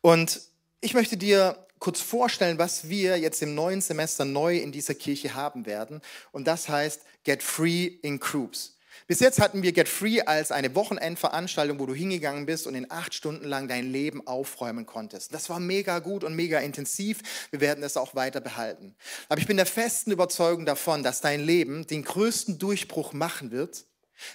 [0.02, 0.42] Und
[0.80, 5.34] ich möchte dir kurz vorstellen, was wir jetzt im neuen Semester neu in dieser Kirche
[5.34, 6.02] haben werden.
[6.32, 8.78] Und das heißt Get Free in Groups.
[9.12, 12.90] Bis jetzt hatten wir Get Free als eine Wochenendveranstaltung, wo du hingegangen bist und in
[12.90, 15.34] acht Stunden lang dein Leben aufräumen konntest.
[15.34, 17.20] Das war mega gut und mega intensiv.
[17.50, 18.96] Wir werden das auch weiter behalten.
[19.28, 23.86] Aber ich bin der festen Überzeugung davon, dass dein Leben den größten Durchbruch machen wird,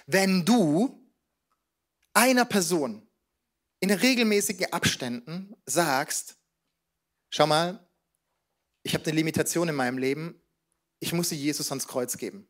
[0.05, 1.03] wenn du
[2.13, 3.01] einer Person
[3.79, 6.37] in regelmäßigen Abständen sagst,
[7.31, 7.83] schau mal,
[8.83, 10.39] ich habe eine Limitation in meinem Leben,
[10.99, 12.47] ich muss sie Jesus ans Kreuz geben.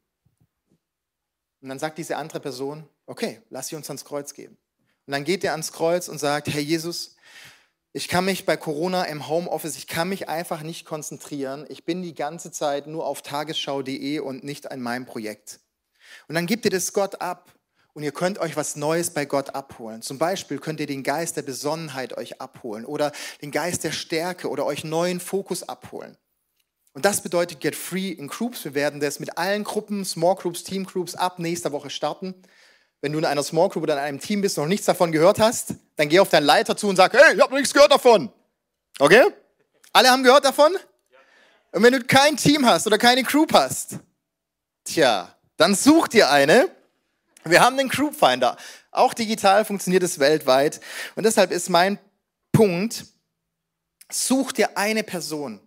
[1.61, 4.57] Und dann sagt diese andere Person, okay, lass sie uns ans Kreuz geben.
[5.05, 7.15] Und dann geht er ans Kreuz und sagt, Herr Jesus,
[7.93, 11.65] ich kann mich bei Corona im Homeoffice, ich kann mich einfach nicht konzentrieren.
[11.69, 15.61] Ich bin die ganze Zeit nur auf tagesschau.de und nicht an meinem Projekt.
[16.27, 17.51] Und dann gibt ihr das Gott ab
[17.93, 20.03] und ihr könnt euch was Neues bei Gott abholen.
[20.03, 24.49] Zum Beispiel könnt ihr den Geist der Besonnenheit euch abholen oder den Geist der Stärke
[24.49, 26.17] oder euch neuen Fokus abholen.
[26.97, 28.65] Und das bedeutet Get Free in Groups.
[28.65, 32.33] Wir werden das mit allen Gruppen, Small Groups, Team Groups ab nächster Woche starten.
[33.01, 35.11] Wenn du in einer Small Group oder in einem Team bist und noch nichts davon
[35.11, 37.91] gehört hast, dann geh auf deinen Leiter zu und sag, hey, ich habe nichts gehört
[37.91, 38.33] davon.
[38.97, 39.25] Okay?
[39.93, 40.75] Alle haben gehört davon?
[41.71, 43.99] Und wenn du kein Team hast oder keine Group hast,
[44.83, 46.67] tja, dann such dir eine.
[47.43, 48.57] Wir haben den Group Finder.
[48.89, 50.81] Auch digital funktioniert es weltweit.
[51.15, 51.99] Und deshalb ist mein
[52.51, 53.05] Punkt,
[54.11, 55.61] such dir eine Person,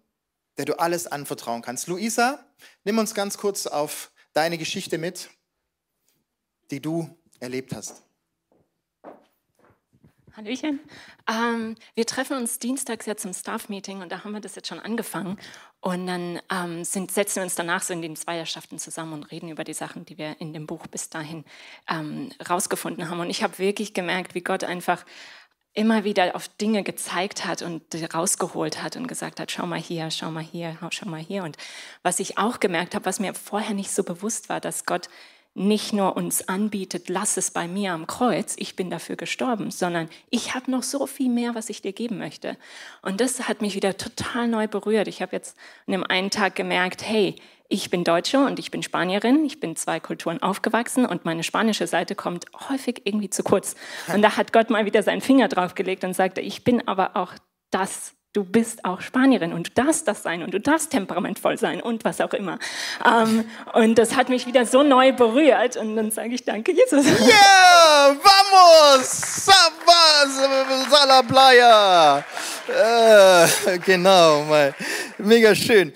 [0.60, 1.86] der du alles anvertrauen kannst.
[1.86, 2.44] Luisa,
[2.84, 5.30] nimm uns ganz kurz auf deine Geschichte mit,
[6.70, 8.02] die du erlebt hast.
[10.36, 10.80] Hallöchen.
[11.26, 14.80] Ähm, wir treffen uns dienstags jetzt zum Staff-Meeting und da haben wir das jetzt schon
[14.80, 15.38] angefangen.
[15.80, 19.48] Und dann ähm, sind, setzen wir uns danach so in den Zweierschaften zusammen und reden
[19.48, 21.42] über die Sachen, die wir in dem Buch bis dahin
[21.88, 23.20] ähm, rausgefunden haben.
[23.20, 25.06] Und ich habe wirklich gemerkt, wie Gott einfach
[25.74, 30.10] immer wieder auf Dinge gezeigt hat und rausgeholt hat und gesagt hat, schau mal hier,
[30.10, 31.44] schau mal hier, schau mal hier.
[31.44, 31.56] Und
[32.02, 35.08] was ich auch gemerkt habe, was mir vorher nicht so bewusst war, dass Gott
[35.54, 40.08] nicht nur uns anbietet, lass es bei mir am Kreuz, ich bin dafür gestorben, sondern
[40.30, 42.56] ich habe noch so viel mehr, was ich dir geben möchte.
[43.02, 45.08] Und das hat mich wieder total neu berührt.
[45.08, 45.56] Ich habe jetzt
[45.86, 47.34] an dem einen Tag gemerkt, hey,
[47.70, 51.86] ich bin Deutsche und ich bin Spanierin, ich bin zwei Kulturen aufgewachsen und meine spanische
[51.86, 53.76] Seite kommt häufig irgendwie zu kurz.
[54.12, 57.32] Und da hat Gott mal wieder seinen Finger draufgelegt und sagte, ich bin aber auch
[57.70, 61.80] das, Du bist auch Spanierin und du darfst das sein und du darfst temperamentvoll sein
[61.80, 62.60] und was auch immer.
[63.04, 67.06] Ähm, und das hat mich wieder so neu berührt und dann sage ich danke, Jesus.
[67.20, 69.46] Yeah, vamos!
[70.88, 72.24] Sala Playa!
[72.68, 74.76] Äh, genau, mal.
[75.18, 75.92] mega schön.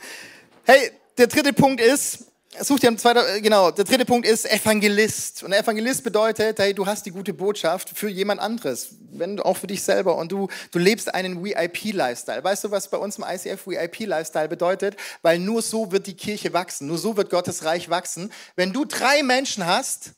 [0.65, 2.25] Hey, der dritte Punkt ist,
[2.61, 5.43] such dir einen zweiten, äh, genau, der dritte Punkt ist Evangelist.
[5.43, 9.67] Und Evangelist bedeutet, hey, du hast die gute Botschaft für jemand anderes, wenn auch für
[9.67, 12.43] dich selber und du, du lebst einen VIP-Lifestyle.
[12.43, 14.97] Weißt du, was bei uns im ICF VIP-Lifestyle bedeutet?
[15.23, 18.33] Weil nur so wird die Kirche wachsen, nur so wird Gottes Reich wachsen.
[18.57, 20.13] Wenn du drei Menschen hast,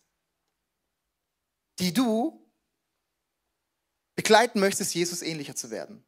[1.79, 2.43] die du
[4.15, 6.03] begleiten möchtest, Jesus ähnlicher zu werden.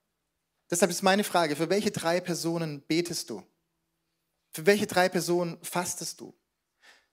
[0.70, 3.42] Deshalb ist meine Frage, für welche drei Personen betest du?
[4.50, 6.34] Für welche drei Personen fastest du?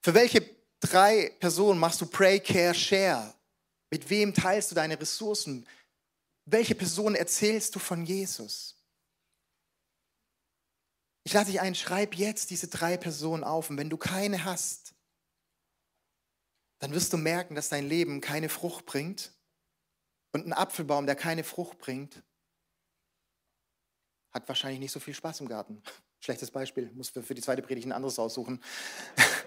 [0.01, 0.47] Für welche
[0.79, 3.33] drei Personen machst du Pray, Care, Share?
[3.89, 5.67] Mit wem teilst du deine Ressourcen?
[6.45, 8.75] Welche Personen erzählst du von Jesus?
[11.23, 13.69] Ich lade dich ein, schreib jetzt diese drei Personen auf.
[13.69, 14.93] Und wenn du keine hast,
[16.79, 19.31] dann wirst du merken, dass dein Leben keine Frucht bringt.
[20.33, 22.21] Und ein Apfelbaum, der keine Frucht bringt,
[24.31, 25.81] hat wahrscheinlich nicht so viel Spaß im Garten.
[26.25, 28.59] Schlechtes Beispiel, muss für, die zweite Predigt ein anderes aussuchen.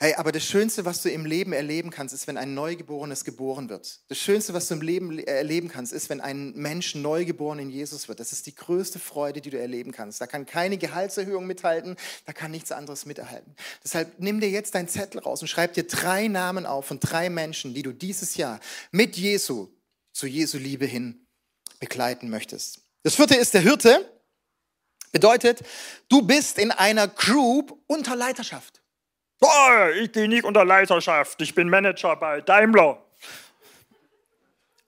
[0.00, 3.70] Hey, aber das Schönste, was du im Leben erleben kannst, ist, wenn ein Neugeborenes geboren
[3.70, 4.00] wird.
[4.08, 8.08] Das Schönste, was du im Leben erleben kannst, ist, wenn ein Mensch neugeboren in Jesus
[8.08, 8.20] wird.
[8.20, 10.20] Das ist die größte Freude, die du erleben kannst.
[10.20, 13.54] Da kann keine Gehaltserhöhung mithalten, da kann nichts anderes mithalten.
[13.82, 17.30] Deshalb nimm dir jetzt deinen Zettel raus und schreib dir drei Namen auf von drei
[17.30, 18.60] Menschen, die du dieses Jahr
[18.90, 19.68] mit Jesu
[20.12, 21.26] zu Jesu Liebe hin
[21.78, 22.80] begleiten möchtest.
[23.04, 24.13] Das vierte ist der Hirte.
[25.14, 25.62] Bedeutet,
[26.08, 28.82] du bist in einer Group unter Leiterschaft.
[29.40, 33.00] Oh, ich gehe nicht unter Leiterschaft, ich bin Manager bei Daimler.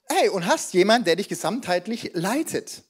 [0.09, 2.83] Hey, und hast jemanden, der dich gesamtheitlich leitet.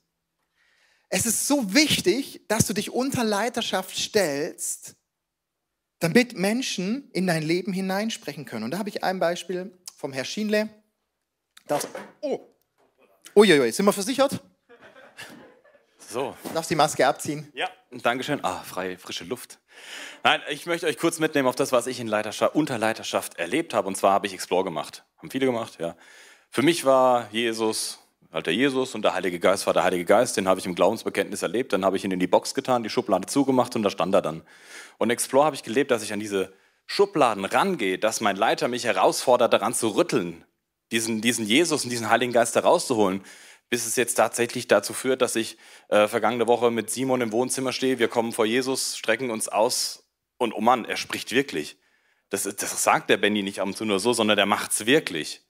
[1.11, 4.97] Es ist so wichtig, dass du dich unter Leiterschaft stellst,
[5.99, 8.65] damit Menschen in dein Leben hineinsprechen können.
[8.65, 10.71] Und da habe ich ein Beispiel vom Herr Schienle.
[11.67, 11.87] Das,
[12.23, 12.41] oh,
[13.35, 14.41] uiuiui, sind wir versichert?
[16.09, 16.37] So.
[16.55, 17.51] Darfst die Maske abziehen.
[17.55, 18.45] Ja, Dankeschön.
[18.45, 19.59] Ah, freie, frische Luft.
[20.23, 23.75] Nein, ich möchte euch kurz mitnehmen auf das, was ich in Leiterschaft, unter Leiterschaft erlebt
[23.75, 23.89] habe.
[23.89, 25.05] Und zwar habe ich Explore gemacht.
[25.19, 25.97] Haben viele gemacht, ja.
[26.51, 27.99] Für mich war Jesus
[28.33, 30.37] halt der Jesus und der Heilige Geist war der Heilige Geist.
[30.37, 31.73] Den habe ich im Glaubensbekenntnis erlebt.
[31.73, 34.23] Dann habe ich ihn in die Box getan, die Schublade zugemacht und da stand er
[34.23, 34.43] dann.
[34.99, 36.53] Und Explore habe ich gelebt, dass ich an diese
[36.87, 40.45] Schubladen rangehe, dass mein Leiter mich herausfordert, daran zu rütteln,
[40.93, 43.23] diesen, diesen Jesus und diesen Heiligen Geist herauszuholen
[43.69, 47.73] bis es jetzt tatsächlich dazu führt, dass ich äh, vergangene Woche mit Simon im Wohnzimmer
[47.73, 47.99] stehe.
[47.99, 51.79] Wir kommen vor Jesus, strecken uns aus und oh Mann, er spricht wirklich.
[52.31, 54.87] Das, das sagt der Benny nicht ab und zu nur so, sondern der macht es
[54.87, 55.43] wirklich.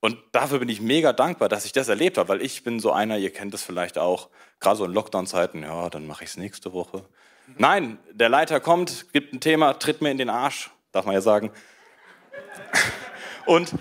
[0.00, 2.92] Und dafür bin ich mega dankbar, dass ich das erlebt habe, weil ich bin so
[2.92, 4.28] einer, ihr kennt das vielleicht auch,
[4.60, 6.98] gerade so in Lockdown-Zeiten, ja, dann mache ich es nächste Woche.
[7.46, 7.54] Mhm.
[7.58, 11.20] Nein, der Leiter kommt, gibt ein Thema, tritt mir in den Arsch, darf man ja
[11.20, 11.50] sagen.
[13.46, 13.72] Und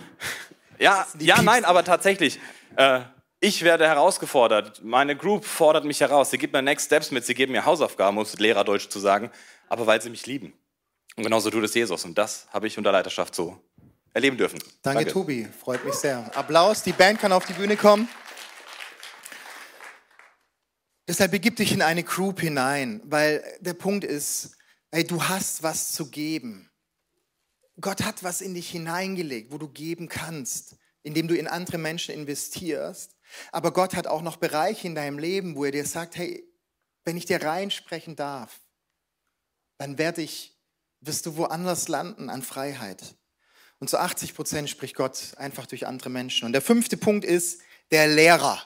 [0.79, 2.39] ja, ja, nein, aber tatsächlich,
[2.77, 3.01] äh,
[3.39, 7.35] ich werde herausgefordert, meine Group fordert mich heraus, sie gibt mir Next Steps mit, sie
[7.35, 9.29] geben mir Hausaufgaben, um es Lehrerdeutsch zu sagen,
[9.67, 10.53] aber weil sie mich lieben.
[11.15, 13.61] Und genauso tut es Jesus und das habe ich unter Leiterschaft so
[14.13, 14.59] erleben dürfen.
[14.81, 16.29] Danke, Danke, Tobi, freut mich sehr.
[16.35, 18.07] Applaus, die Band kann auf die Bühne kommen.
[21.07, 24.57] Deshalb begib dich in eine Group hinein, weil der Punkt ist,
[24.91, 26.71] ey, du hast was zu geben.
[27.79, 32.15] Gott hat was in dich hineingelegt, wo du geben kannst, indem du in andere Menschen
[32.15, 33.15] investierst.
[33.51, 36.43] Aber Gott hat auch noch Bereiche in deinem Leben, wo er dir sagt, hey,
[37.03, 38.59] wenn ich dir reinsprechen darf,
[39.77, 40.57] dann werde ich,
[41.01, 43.15] wirst du woanders landen an Freiheit.
[43.79, 46.45] Und zu 80 Prozent spricht Gott einfach durch andere Menschen.
[46.45, 48.63] Und der fünfte Punkt ist der Lehrer.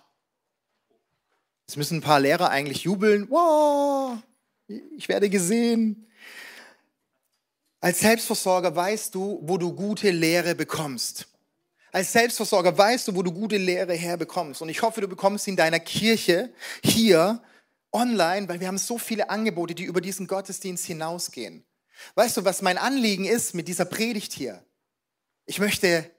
[1.67, 3.30] Jetzt müssen ein paar Lehrer eigentlich jubeln.
[3.30, 4.17] Wow,
[4.95, 6.08] ich werde gesehen.
[7.82, 11.28] Als Selbstversorger weißt du, wo du gute Lehre bekommst.
[11.91, 14.62] Als Selbstversorger weißt du, wo du gute Lehre herbekommst.
[14.62, 17.41] Und ich hoffe, du bekommst sie in deiner Kirche hier
[17.91, 21.65] online, weil wir haben so viele Angebote, die über diesen Gottesdienst hinausgehen.
[22.15, 24.63] Weißt du, was mein Anliegen ist mit dieser Predigt hier?
[25.45, 26.10] Ich möchte,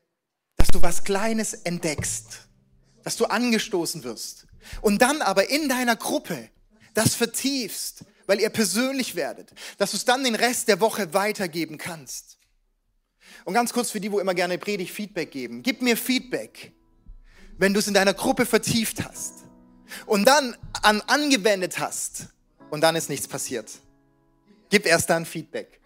[0.57, 2.49] dass du was Kleines entdeckst,
[3.05, 4.47] dass du angestoßen wirst
[4.83, 6.51] und dann aber in deiner Gruppe
[6.95, 11.79] das vertiefst, weil ihr persönlich werdet, dass du es dann den Rest der Woche weitergeben
[11.79, 12.40] kannst.
[13.45, 15.63] Und ganz kurz für die, wo immer gerne Predigt Feedback geben.
[15.63, 16.73] Gib mir Feedback,
[17.59, 19.45] wenn du es in deiner Gruppe vertieft hast
[20.07, 22.29] und dann an, angewendet hast
[22.71, 23.71] und dann ist nichts passiert.
[24.69, 25.81] Gib erst dann Feedback,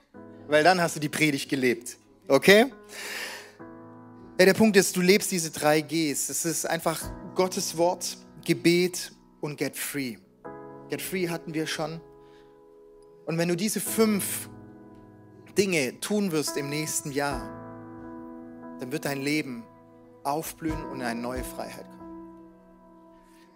[0.47, 1.97] weil dann hast du die Predigt gelebt.
[2.29, 2.67] Okay?
[4.39, 6.29] Der Punkt ist, du lebst diese drei Gs.
[6.29, 7.01] Es ist einfach
[7.35, 10.17] Gottes Wort, Gebet und Get Free.
[10.91, 12.01] Get Free hatten wir schon.
[13.27, 14.49] Und wenn du diese fünf
[15.57, 17.41] Dinge tun wirst im nächsten Jahr,
[18.81, 19.65] dann wird dein Leben
[20.25, 22.05] aufblühen und in eine neue Freiheit kommen.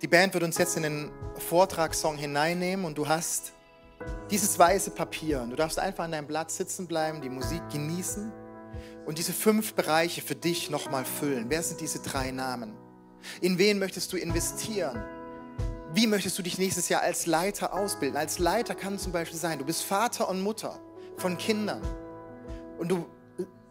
[0.01, 3.53] Die Band wird uns jetzt in den Vortragssong hineinnehmen und du hast
[4.31, 8.33] dieses weiße Papier du darfst einfach an deinem Blatt sitzen bleiben, die Musik genießen
[9.07, 11.47] und diese fünf Bereiche für dich nochmal füllen.
[11.49, 12.75] Wer sind diese drei Namen?
[13.41, 15.03] In wen möchtest du investieren?
[15.93, 18.17] Wie möchtest du dich nächstes Jahr als Leiter ausbilden?
[18.17, 20.79] Als Leiter kann zum Beispiel sein, du bist Vater und Mutter
[21.19, 21.83] von Kindern
[22.79, 23.07] und du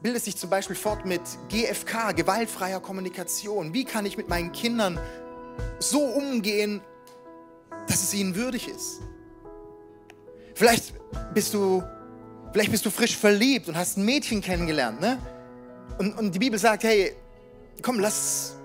[0.02, 3.74] bildest dich zum Beispiel fort mit GFK, gewaltfreier Kommunikation.
[3.74, 5.00] Wie kann ich mit meinen Kindern
[5.80, 6.82] so umgehen,
[7.88, 9.02] dass es ihnen würdig ist.
[10.56, 10.94] Vielleicht
[11.34, 11.84] bist du,
[12.52, 15.20] vielleicht bist du frisch verliebt und hast ein Mädchen kennengelernt, ne?
[15.98, 17.16] Und, und die Bibel sagt, hey,
[17.82, 18.56] komm, lass,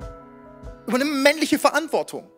[0.86, 2.28] übernimm männliche Verantwortung.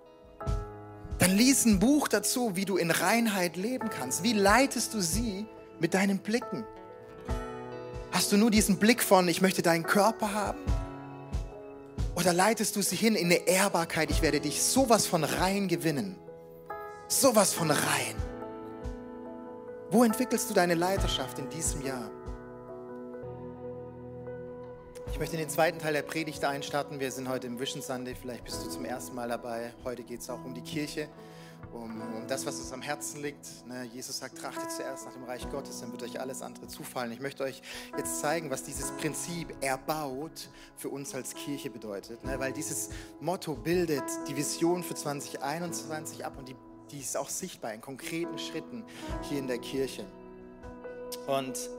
[1.18, 4.22] Dann lies ein Buch dazu, wie du in Reinheit leben kannst.
[4.22, 5.46] Wie leitest du sie
[5.80, 6.64] mit deinen Blicken?
[8.12, 10.60] Hast du nur diesen Blick von, ich möchte deinen Körper haben?
[12.14, 14.10] Oder leitest du sie hin in eine Ehrbarkeit?
[14.10, 16.16] Ich werde dich sowas von rein gewinnen.
[17.08, 18.14] Sowas von rein.
[19.90, 22.10] Wo entwickelst du deine Leiterschaft in diesem Jahr?
[25.10, 26.98] Ich möchte in den zweiten Teil der Predigt einstarten.
[26.98, 28.14] Wir sind heute im Vision Sunday.
[28.20, 29.72] Vielleicht bist du zum ersten Mal dabei.
[29.84, 31.08] Heute geht es auch um die Kirche
[31.72, 33.66] um, um das, was uns am Herzen liegt.
[33.66, 33.84] Ne?
[33.92, 37.12] Jesus sagt, trachtet zuerst nach dem Reich Gottes, dann wird euch alles andere zufallen.
[37.12, 37.62] Ich möchte euch
[37.96, 42.24] jetzt zeigen, was dieses Prinzip erbaut für uns als Kirche bedeutet.
[42.24, 42.38] Ne?
[42.38, 46.56] Weil dieses Motto bildet die Vision für 2021 ab und die,
[46.90, 48.84] die ist auch sichtbar in konkreten Schritten
[49.22, 50.04] hier in der Kirche.
[51.26, 51.70] Und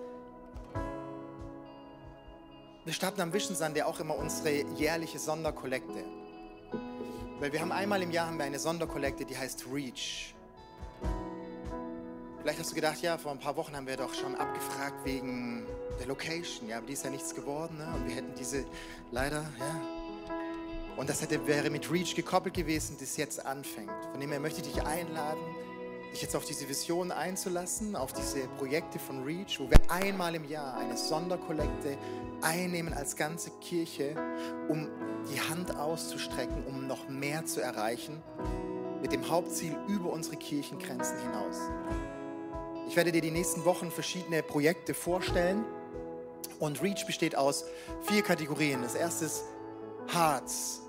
[2.86, 6.04] wir starten am Vision Sunday auch immer unsere jährliche Sonderkollekte.
[7.40, 10.34] Weil wir haben einmal im Jahr haben wir eine Sonderkollekte, die heißt Reach.
[12.42, 15.66] Vielleicht hast du gedacht, ja, vor ein paar Wochen haben wir doch schon abgefragt wegen
[16.00, 17.88] der Location, ja, aber die ist ja nichts geworden, ne?
[17.94, 18.66] Und wir hätten diese
[19.12, 19.82] leider, ja.
[20.96, 23.92] Und das hätte, wäre mit Reach gekoppelt gewesen, das jetzt anfängt.
[24.12, 25.42] Von dem her möchte ich dich einladen,
[26.14, 30.46] dich jetzt auf diese Vision einzulassen, auf diese Projekte von Reach, wo wir einmal im
[30.46, 31.98] Jahr eine Sonderkollekte
[32.46, 34.16] einnehmen als ganze Kirche,
[34.70, 34.88] um
[35.34, 38.22] die Hand auszustrecken, um noch mehr zu erreichen,
[39.02, 41.58] mit dem Hauptziel über unsere Kirchengrenzen hinaus.
[42.88, 45.66] Ich werde dir die nächsten Wochen verschiedene Projekte vorstellen
[46.60, 47.66] und Reach besteht aus
[48.04, 48.82] vier Kategorien.
[48.84, 49.44] Das erste ist
[50.14, 50.82] Hearts.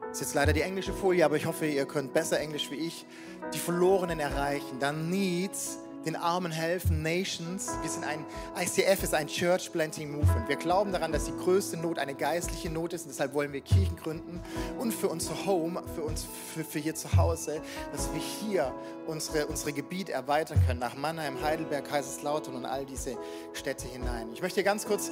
[0.00, 2.76] Das ist jetzt leider die englische Folie, aber ich hoffe, ihr könnt besser Englisch wie
[2.76, 3.06] ich
[3.52, 4.78] die Verlorenen erreichen.
[4.80, 7.70] Dann Needs, den Armen helfen, Nations.
[7.82, 8.24] Wir sind ein,
[8.60, 10.48] ICF ist ein Church Planting Movement.
[10.48, 13.60] Wir glauben daran, dass die größte Not eine geistliche Not ist und deshalb wollen wir
[13.60, 14.40] Kirchen gründen
[14.78, 17.60] und für unser Home, für uns, für, für hier zu Hause,
[17.92, 18.74] dass wir hier
[19.06, 23.16] unsere, unsere Gebiete erweitern können, nach Mannheim, Heidelberg, Kaiserslautern und all diese
[23.52, 24.28] Städte hinein.
[24.32, 25.10] Ich möchte ganz kurz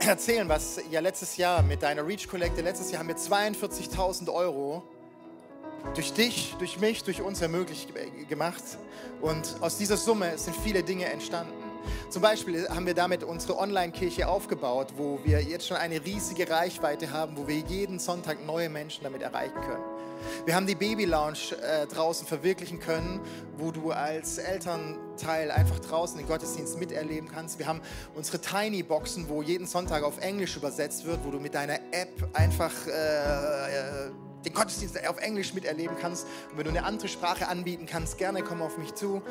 [0.00, 4.82] erzählen, was ja letztes Jahr mit deiner Reach Kollekte, letztes Jahr haben wir 42.000 Euro
[5.94, 7.92] durch dich, durch mich, durch uns ermöglicht
[8.28, 8.62] gemacht.
[9.20, 11.52] Und aus dieser Summe sind viele Dinge entstanden.
[12.10, 17.12] Zum Beispiel haben wir damit unsere Online-Kirche aufgebaut, wo wir jetzt schon eine riesige Reichweite
[17.12, 19.84] haben, wo wir jeden Sonntag neue Menschen damit erreichen können.
[20.44, 23.20] Wir haben die Baby Lounge äh, draußen verwirklichen können,
[23.56, 27.58] wo du als Elternteil einfach draußen den Gottesdienst miterleben kannst.
[27.58, 27.80] Wir haben
[28.14, 32.28] unsere Tiny Boxen, wo jeden Sonntag auf Englisch übersetzt wird, wo du mit deiner App
[32.32, 34.10] einfach äh, äh,
[34.44, 36.26] den Gottesdienst auf Englisch miterleben kannst.
[36.50, 39.22] Und wenn du eine andere Sprache anbieten kannst, gerne komm auf mich zu.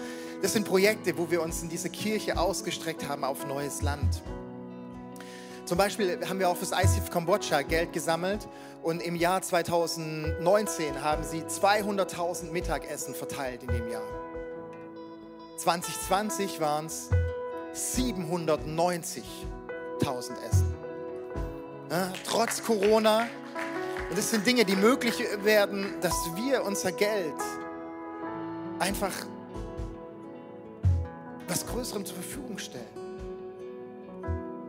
[0.41, 4.21] Das sind Projekte, wo wir uns in dieser Kirche ausgestreckt haben auf neues Land.
[5.65, 8.47] Zum Beispiel haben wir auch fürs ICF Kambodscha Geld gesammelt
[8.83, 14.07] und im Jahr 2019 haben sie 200.000 Mittagessen verteilt in dem Jahr.
[15.57, 17.09] 2020 waren es
[17.73, 19.23] 790.000
[20.49, 20.73] Essen.
[21.89, 23.27] Ja, trotz Corona.
[24.09, 27.33] Und das sind Dinge, die möglich werden, dass wir unser Geld
[28.79, 29.13] einfach
[31.47, 32.85] was Größerem zur Verfügung stellen.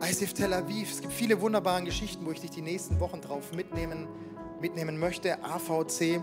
[0.03, 0.90] ICF Tel Aviv.
[0.90, 4.09] Es gibt viele wunderbare Geschichten, wo ich dich die nächsten Wochen drauf mitnehmen,
[4.61, 5.38] mitnehmen möchte.
[5.44, 6.20] AVC,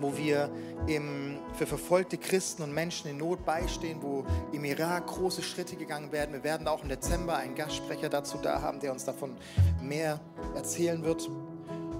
[0.00, 0.50] wo wir
[0.86, 6.10] im, für verfolgte Christen und Menschen in Not beistehen, wo im Irak große Schritte gegangen
[6.12, 6.32] werden.
[6.32, 9.36] Wir werden auch im Dezember einen Gastsprecher dazu da haben, der uns davon
[9.82, 10.20] mehr
[10.54, 11.28] erzählen wird.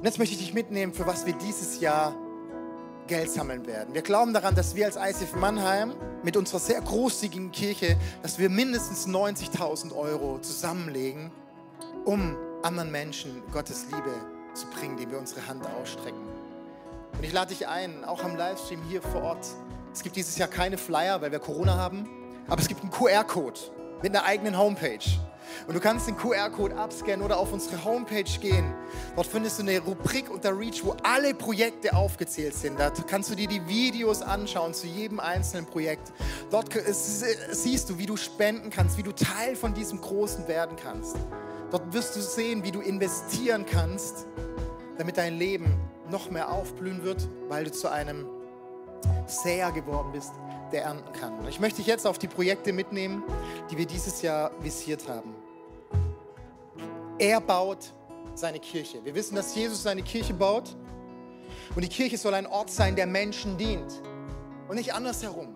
[0.04, 2.14] Und jetzt möchte ich dich mitnehmen, für was wir dieses Jahr
[3.06, 3.94] Geld sammeln werden.
[3.94, 8.50] Wir glauben daran, dass wir als ICF Mannheim mit unserer sehr großzügigen Kirche, dass wir
[8.50, 11.30] mindestens 90.000 Euro zusammenlegen,
[12.04, 14.12] um anderen Menschen Gottes Liebe
[14.52, 16.20] zu bringen, die wir unsere Hand ausstrecken.
[17.16, 19.46] Und ich lade dich ein, auch am Livestream hier vor Ort.
[19.90, 22.06] Es gibt dieses Jahr keine Flyer, weil wir Corona haben,
[22.46, 23.58] aber es gibt einen QR-Code
[24.02, 24.98] mit einer eigenen Homepage.
[25.66, 28.74] Und du kannst den QR-Code abscannen oder auf unsere Homepage gehen.
[29.14, 32.78] Dort findest du eine Rubrik unter Reach, wo alle Projekte aufgezählt sind.
[32.78, 36.12] Da kannst du dir die Videos anschauen zu jedem einzelnen Projekt.
[36.50, 41.16] Dort siehst du, wie du spenden kannst, wie du Teil von diesem Großen werden kannst.
[41.70, 44.26] Dort wirst du sehen, wie du investieren kannst,
[44.98, 45.74] damit dein Leben
[46.10, 48.26] noch mehr aufblühen wird, weil du zu einem
[49.26, 50.32] Säher geworden bist,
[50.72, 51.38] der ernten kann.
[51.38, 53.22] Und ich möchte dich jetzt auf die Projekte mitnehmen,
[53.70, 55.34] die wir dieses Jahr visiert haben.
[57.18, 57.92] Er baut
[58.34, 59.04] seine Kirche.
[59.04, 60.76] Wir wissen, dass Jesus seine Kirche baut.
[61.74, 64.02] Und die Kirche soll ein Ort sein, der Menschen dient.
[64.68, 65.54] Und nicht andersherum.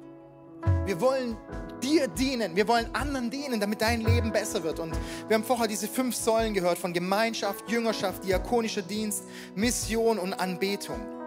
[0.85, 1.37] Wir wollen
[1.83, 2.57] dir dienen.
[2.57, 4.79] Wir wollen anderen dienen, damit dein Leben besser wird.
[4.79, 10.35] Und wir haben vorher diese fünf Säulen gehört von Gemeinschaft, Jüngerschaft, diakonischer Dienst, Mission und
[10.35, 11.18] Anbetung.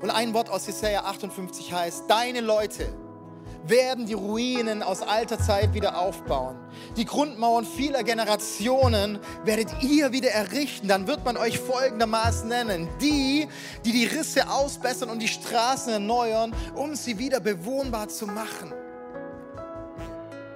[0.00, 2.92] Und ein Wort aus Jesaja 58 heißt, deine Leute,
[3.68, 6.56] werden die Ruinen aus alter Zeit wieder aufbauen.
[6.96, 10.88] Die Grundmauern vieler Generationen werdet ihr wieder errichten.
[10.88, 12.88] Dann wird man euch folgendermaßen nennen.
[13.00, 13.48] Die,
[13.84, 18.72] die die Risse ausbessern und die Straßen erneuern, um sie wieder bewohnbar zu machen.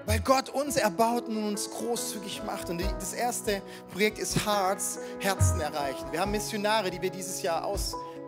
[0.07, 2.71] Weil Gott uns erbaut und uns großzügig macht.
[2.71, 6.07] Und das erste Projekt ist Hearts, Herzen erreichen.
[6.11, 7.65] Wir haben Missionare, die wir dieses Jahr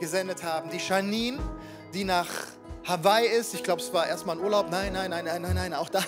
[0.04, 0.68] ausgesendet haben.
[0.70, 1.38] Die Janine,
[1.94, 2.28] die nach
[2.86, 3.54] Hawaii ist.
[3.54, 4.66] Ich glaube, es war erstmal ein Urlaub.
[4.70, 6.00] Nein, nein, nein, nein, nein, nein, auch da.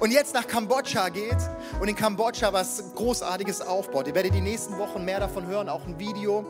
[0.00, 1.36] Und jetzt nach Kambodscha geht
[1.80, 4.08] und in Kambodscha was Großartiges aufbaut.
[4.08, 6.44] Ihr werdet die nächsten Wochen mehr davon hören, auch ein Video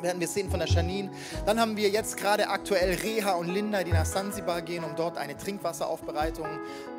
[0.00, 1.10] werden wir sehen von der Janine.
[1.46, 5.16] Dann haben wir jetzt gerade aktuell Reha und Linda, die nach Sansibar gehen, um dort
[5.16, 6.46] eine Trinkwasseraufbereitung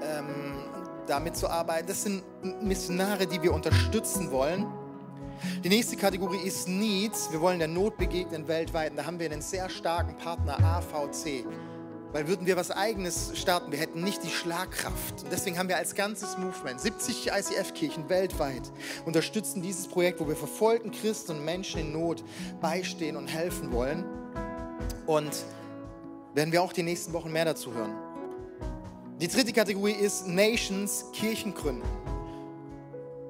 [0.02, 0.64] ähm,
[1.06, 1.88] damit zu arbeiten.
[1.88, 2.24] Das sind
[2.64, 4.66] Missionare, die wir unterstützen wollen.
[5.64, 7.32] Die nächste Kategorie ist Needs.
[7.32, 8.92] Wir wollen der Not begegnen weltweit.
[8.92, 11.46] Und da haben wir einen sehr starken Partner, AVC.
[12.12, 15.24] Weil würden wir was Eigenes starten, wir hätten nicht die Schlagkraft.
[15.24, 18.72] Und deswegen haben wir als ganzes Movement, 70 ICF-Kirchen weltweit,
[19.06, 22.24] unterstützen dieses Projekt, wo wir verfolgten Christen und Menschen in Not
[22.62, 24.06] beistehen und helfen wollen.
[25.06, 25.32] Und
[26.34, 27.94] werden wir auch die nächsten Wochen mehr dazu hören.
[29.20, 31.88] Die dritte Kategorie ist Nations, Kirchen gründen.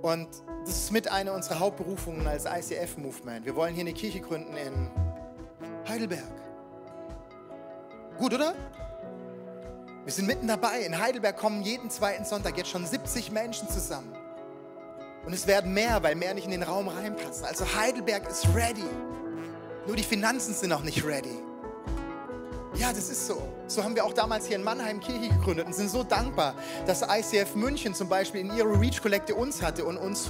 [0.01, 0.27] Und
[0.65, 3.45] das ist mit einer unserer Hauptberufungen als ICF-Movement.
[3.45, 4.89] Wir wollen hier eine Kirche gründen in
[5.87, 6.23] Heidelberg.
[8.17, 8.55] Gut, oder?
[10.03, 10.81] Wir sind mitten dabei.
[10.81, 14.11] In Heidelberg kommen jeden zweiten Sonntag jetzt schon 70 Menschen zusammen.
[15.25, 17.45] Und es werden mehr, weil mehr nicht in den Raum reinpassen.
[17.45, 18.83] Also Heidelberg ist ready.
[19.85, 21.43] Nur die Finanzen sind noch nicht ready.
[22.75, 23.54] Ja, das ist so.
[23.67, 26.53] So haben wir auch damals hier in Mannheim Kirche gegründet und sind so dankbar,
[26.85, 30.29] dass ICF München zum Beispiel in ihrer Reach Kollekte uns hatte und uns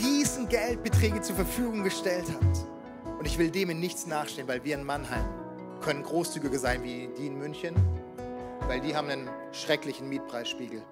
[0.00, 3.18] riesen Geldbeträge zur Verfügung gestellt hat.
[3.18, 5.24] Und ich will dem in nichts nachstehen, weil wir in Mannheim
[5.80, 7.74] können großzügiger sein wie die in München,
[8.68, 10.82] weil die haben einen schrecklichen Mietpreisspiegel.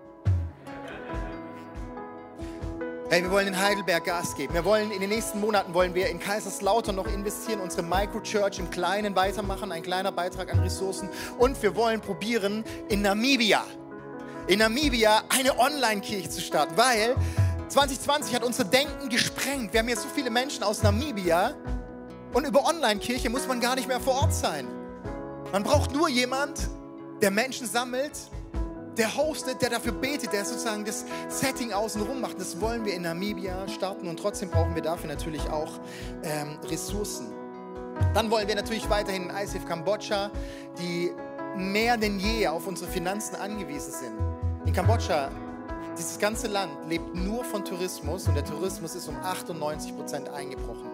[3.16, 4.52] Hey, wir wollen in Heidelberg Gas geben.
[4.52, 8.68] Wir wollen in den nächsten Monaten wollen wir in Kaiserslautern noch investieren, unsere Microchurch im
[8.68, 11.08] Kleinen weitermachen, ein kleiner Beitrag an Ressourcen.
[11.38, 13.64] Und wir wollen probieren in Namibia,
[14.48, 17.16] in Namibia eine Online-Kirche zu starten, weil
[17.68, 19.72] 2020 hat unser Denken gesprengt.
[19.72, 21.54] Wir haben hier so viele Menschen aus Namibia,
[22.34, 24.68] Und über Online-Kirche muss man gar nicht mehr vor Ort sein.
[25.52, 26.68] Man braucht nur jemand,
[27.22, 28.12] der Menschen sammelt,
[28.96, 32.40] der hostet, der dafür betet, der sozusagen das Setting außenrum macht.
[32.40, 35.72] Das wollen wir in Namibia starten und trotzdem brauchen wir dafür natürlich auch
[36.22, 37.26] ähm, Ressourcen.
[38.14, 40.30] Dann wollen wir natürlich weiterhin in ICF Kambodscha,
[40.78, 41.10] die
[41.56, 44.14] mehr denn je auf unsere Finanzen angewiesen sind.
[44.66, 45.30] In Kambodscha,
[45.96, 50.90] dieses ganze Land lebt nur von Tourismus und der Tourismus ist um 98 Prozent eingebrochen.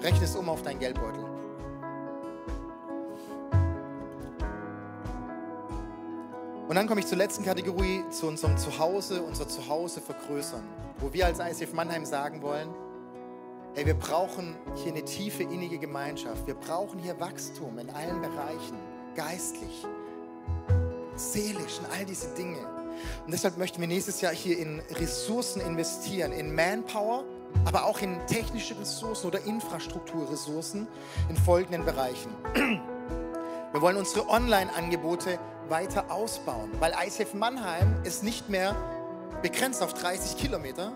[0.00, 1.27] Rechne es um auf deinen Geldbeutel.
[6.68, 10.62] Und dann komme ich zur letzten Kategorie, zu unserem Zuhause, unser Zuhause vergrößern,
[10.98, 12.68] wo wir als ICF Mannheim sagen wollen,
[13.74, 16.46] hey, wir brauchen hier eine tiefe, innige Gemeinschaft.
[16.46, 18.76] Wir brauchen hier Wachstum in allen Bereichen,
[19.14, 19.86] geistlich,
[21.16, 22.58] seelisch, in all diese Dinge.
[23.24, 27.24] Und deshalb möchten wir nächstes Jahr hier in Ressourcen investieren, in Manpower,
[27.64, 30.86] aber auch in technische Ressourcen oder Infrastrukturressourcen
[31.30, 32.28] in folgenden Bereichen.
[33.78, 38.74] Wir wollen unsere Online-Angebote weiter ausbauen, weil ICF Mannheim ist nicht mehr
[39.40, 40.90] begrenzt auf 30 Kilometer,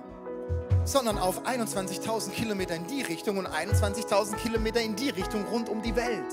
[0.83, 5.81] sondern auf 21.000 Kilometer in die Richtung und 21.000 Kilometer in die Richtung rund um
[5.81, 6.27] die Welt.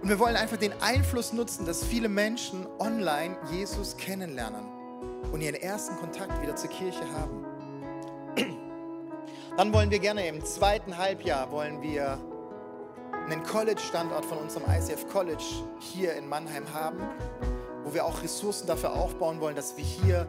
[0.00, 4.64] Und wir wollen einfach den Einfluss nutzen, dass viele Menschen online Jesus kennenlernen
[5.30, 7.44] und ihren ersten Kontakt wieder zur Kirche haben.
[9.58, 12.18] Dann wollen wir gerne im zweiten Halbjahr wollen wir
[13.32, 15.42] einen College-Standort von unserem ICF College
[15.78, 16.98] hier in Mannheim haben,
[17.82, 20.28] wo wir auch Ressourcen dafür aufbauen wollen, dass wir hier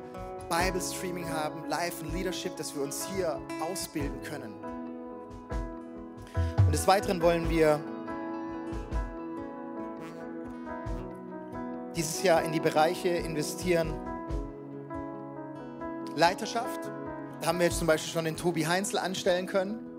[0.50, 4.54] Bible Streaming haben, Life and Leadership, dass wir uns hier ausbilden können.
[6.66, 7.80] Und des Weiteren wollen wir
[11.96, 13.94] dieses Jahr in die Bereiche investieren.
[16.16, 16.80] Leiterschaft,
[17.42, 19.93] da haben wir jetzt zum Beispiel schon den Tobi Heinzel anstellen können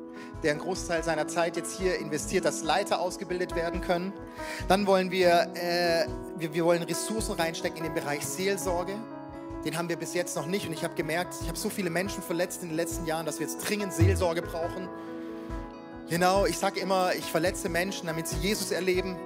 [0.45, 4.13] der einen Großteil seiner Zeit jetzt hier investiert, dass Leiter ausgebildet werden können.
[4.69, 8.95] Dann wollen wir, äh, wir, wir wollen Ressourcen reinstecken in den Bereich Seelsorge.
[9.65, 10.67] Den haben wir bis jetzt noch nicht.
[10.67, 13.41] Und ich habe gemerkt, ich habe so viele Menschen verletzt in den letzten Jahren, dass
[13.41, 14.89] wir jetzt dringend Seelsorge brauchen.
[16.11, 19.17] Genau, ich sage immer, ich verletze Menschen, damit sie Jesus erleben.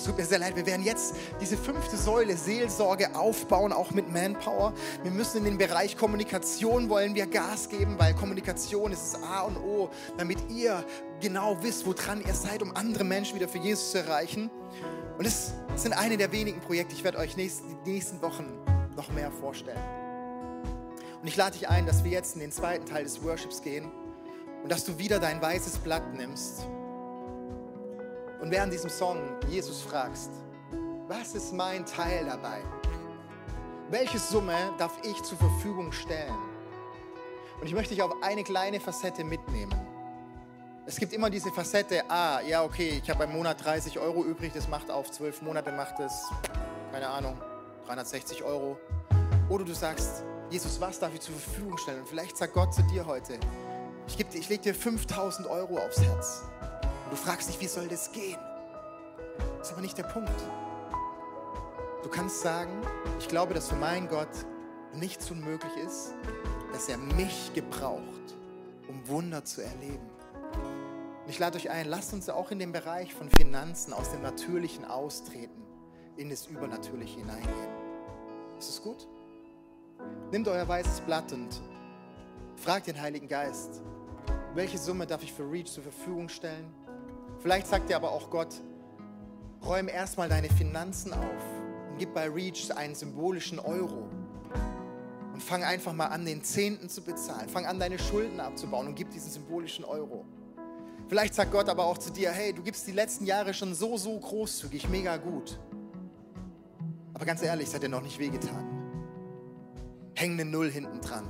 [0.00, 4.10] Es tut mir sehr leid, wir werden jetzt diese fünfte Säule Seelsorge aufbauen, auch mit
[4.10, 4.72] Manpower.
[5.02, 9.42] Wir müssen in den Bereich Kommunikation wollen wir Gas geben, weil Kommunikation ist das A
[9.42, 10.82] und O, damit ihr
[11.20, 14.50] genau wisst, woran ihr seid, um andere Menschen wieder für Jesus zu erreichen.
[15.18, 16.94] Und es sind eine der wenigen Projekte.
[16.94, 18.46] Ich werde euch nächst, die nächsten Wochen
[18.96, 19.84] noch mehr vorstellen.
[21.20, 23.92] Und ich lade dich ein, dass wir jetzt in den zweiten Teil des Worships gehen
[24.62, 26.66] und dass du wieder dein weißes Blatt nimmst
[28.40, 29.18] und während diesem Song
[29.48, 30.30] Jesus fragst,
[31.08, 32.62] was ist mein Teil dabei?
[33.90, 36.34] Welche Summe darf ich zur Verfügung stellen?
[37.60, 39.74] Und ich möchte dich auf eine kleine Facette mitnehmen.
[40.86, 44.52] Es gibt immer diese Facette, ah, ja, okay, ich habe im Monat 30 Euro übrig,
[44.54, 46.12] das macht auf zwölf Monate, macht es,
[46.90, 47.36] keine Ahnung,
[47.86, 48.78] 360 Euro.
[49.48, 52.00] Oder du sagst, Jesus, was darf ich zur Verfügung stellen?
[52.00, 53.38] Und vielleicht sagt Gott zu dir heute,
[54.06, 56.42] ich, ich lege dir 5000 Euro aufs Herz.
[57.10, 58.38] Und du fragst dich, wie soll das gehen?
[59.58, 60.30] Das ist aber nicht der Punkt.
[62.04, 62.70] Du kannst sagen,
[63.18, 64.28] ich glaube, dass für meinen Gott
[64.94, 66.14] nichts unmöglich ist,
[66.72, 68.36] dass er mich gebraucht,
[68.86, 70.08] um Wunder zu erleben.
[71.24, 74.22] Und ich lade euch ein, lasst uns auch in dem Bereich von Finanzen aus dem
[74.22, 75.66] Natürlichen austreten,
[76.16, 77.72] in das Übernatürliche hineingehen.
[78.56, 79.08] Ist es gut?
[80.30, 81.60] Nehmt euer weißes Blatt und
[82.54, 83.82] fragt den Heiligen Geist,
[84.54, 86.72] welche Summe darf ich für Reach zur Verfügung stellen?
[87.40, 88.54] Vielleicht sagt dir aber auch Gott,
[89.64, 91.42] räum erstmal deine Finanzen auf
[91.90, 94.08] und gib bei Reach einen symbolischen Euro.
[95.32, 97.48] Und fang einfach mal an, den Zehnten zu bezahlen.
[97.48, 100.26] Fang an, deine Schulden abzubauen und gib diesen symbolischen Euro.
[101.08, 103.96] Vielleicht sagt Gott aber auch zu dir, hey, du gibst die letzten Jahre schon so,
[103.96, 105.58] so großzügig, mega gut.
[107.14, 108.66] Aber ganz ehrlich, es hat dir noch nicht wehgetan.
[110.14, 111.24] Häng eine Null hinten dran.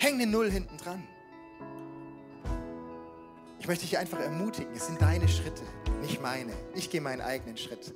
[0.00, 1.04] Häng eine Null hinten dran.
[3.62, 5.62] Ich möchte dich einfach ermutigen, es sind deine Schritte,
[6.00, 6.52] nicht meine.
[6.74, 7.94] Ich gehe meinen eigenen Schritt.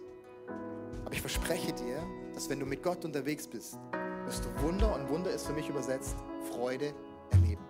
[1.05, 2.01] Aber ich verspreche dir,
[2.35, 3.77] dass wenn du mit Gott unterwegs bist,
[4.27, 6.15] wirst du Wunder, und Wunder ist für mich übersetzt,
[6.53, 6.95] Freude
[7.33, 7.66] erleben.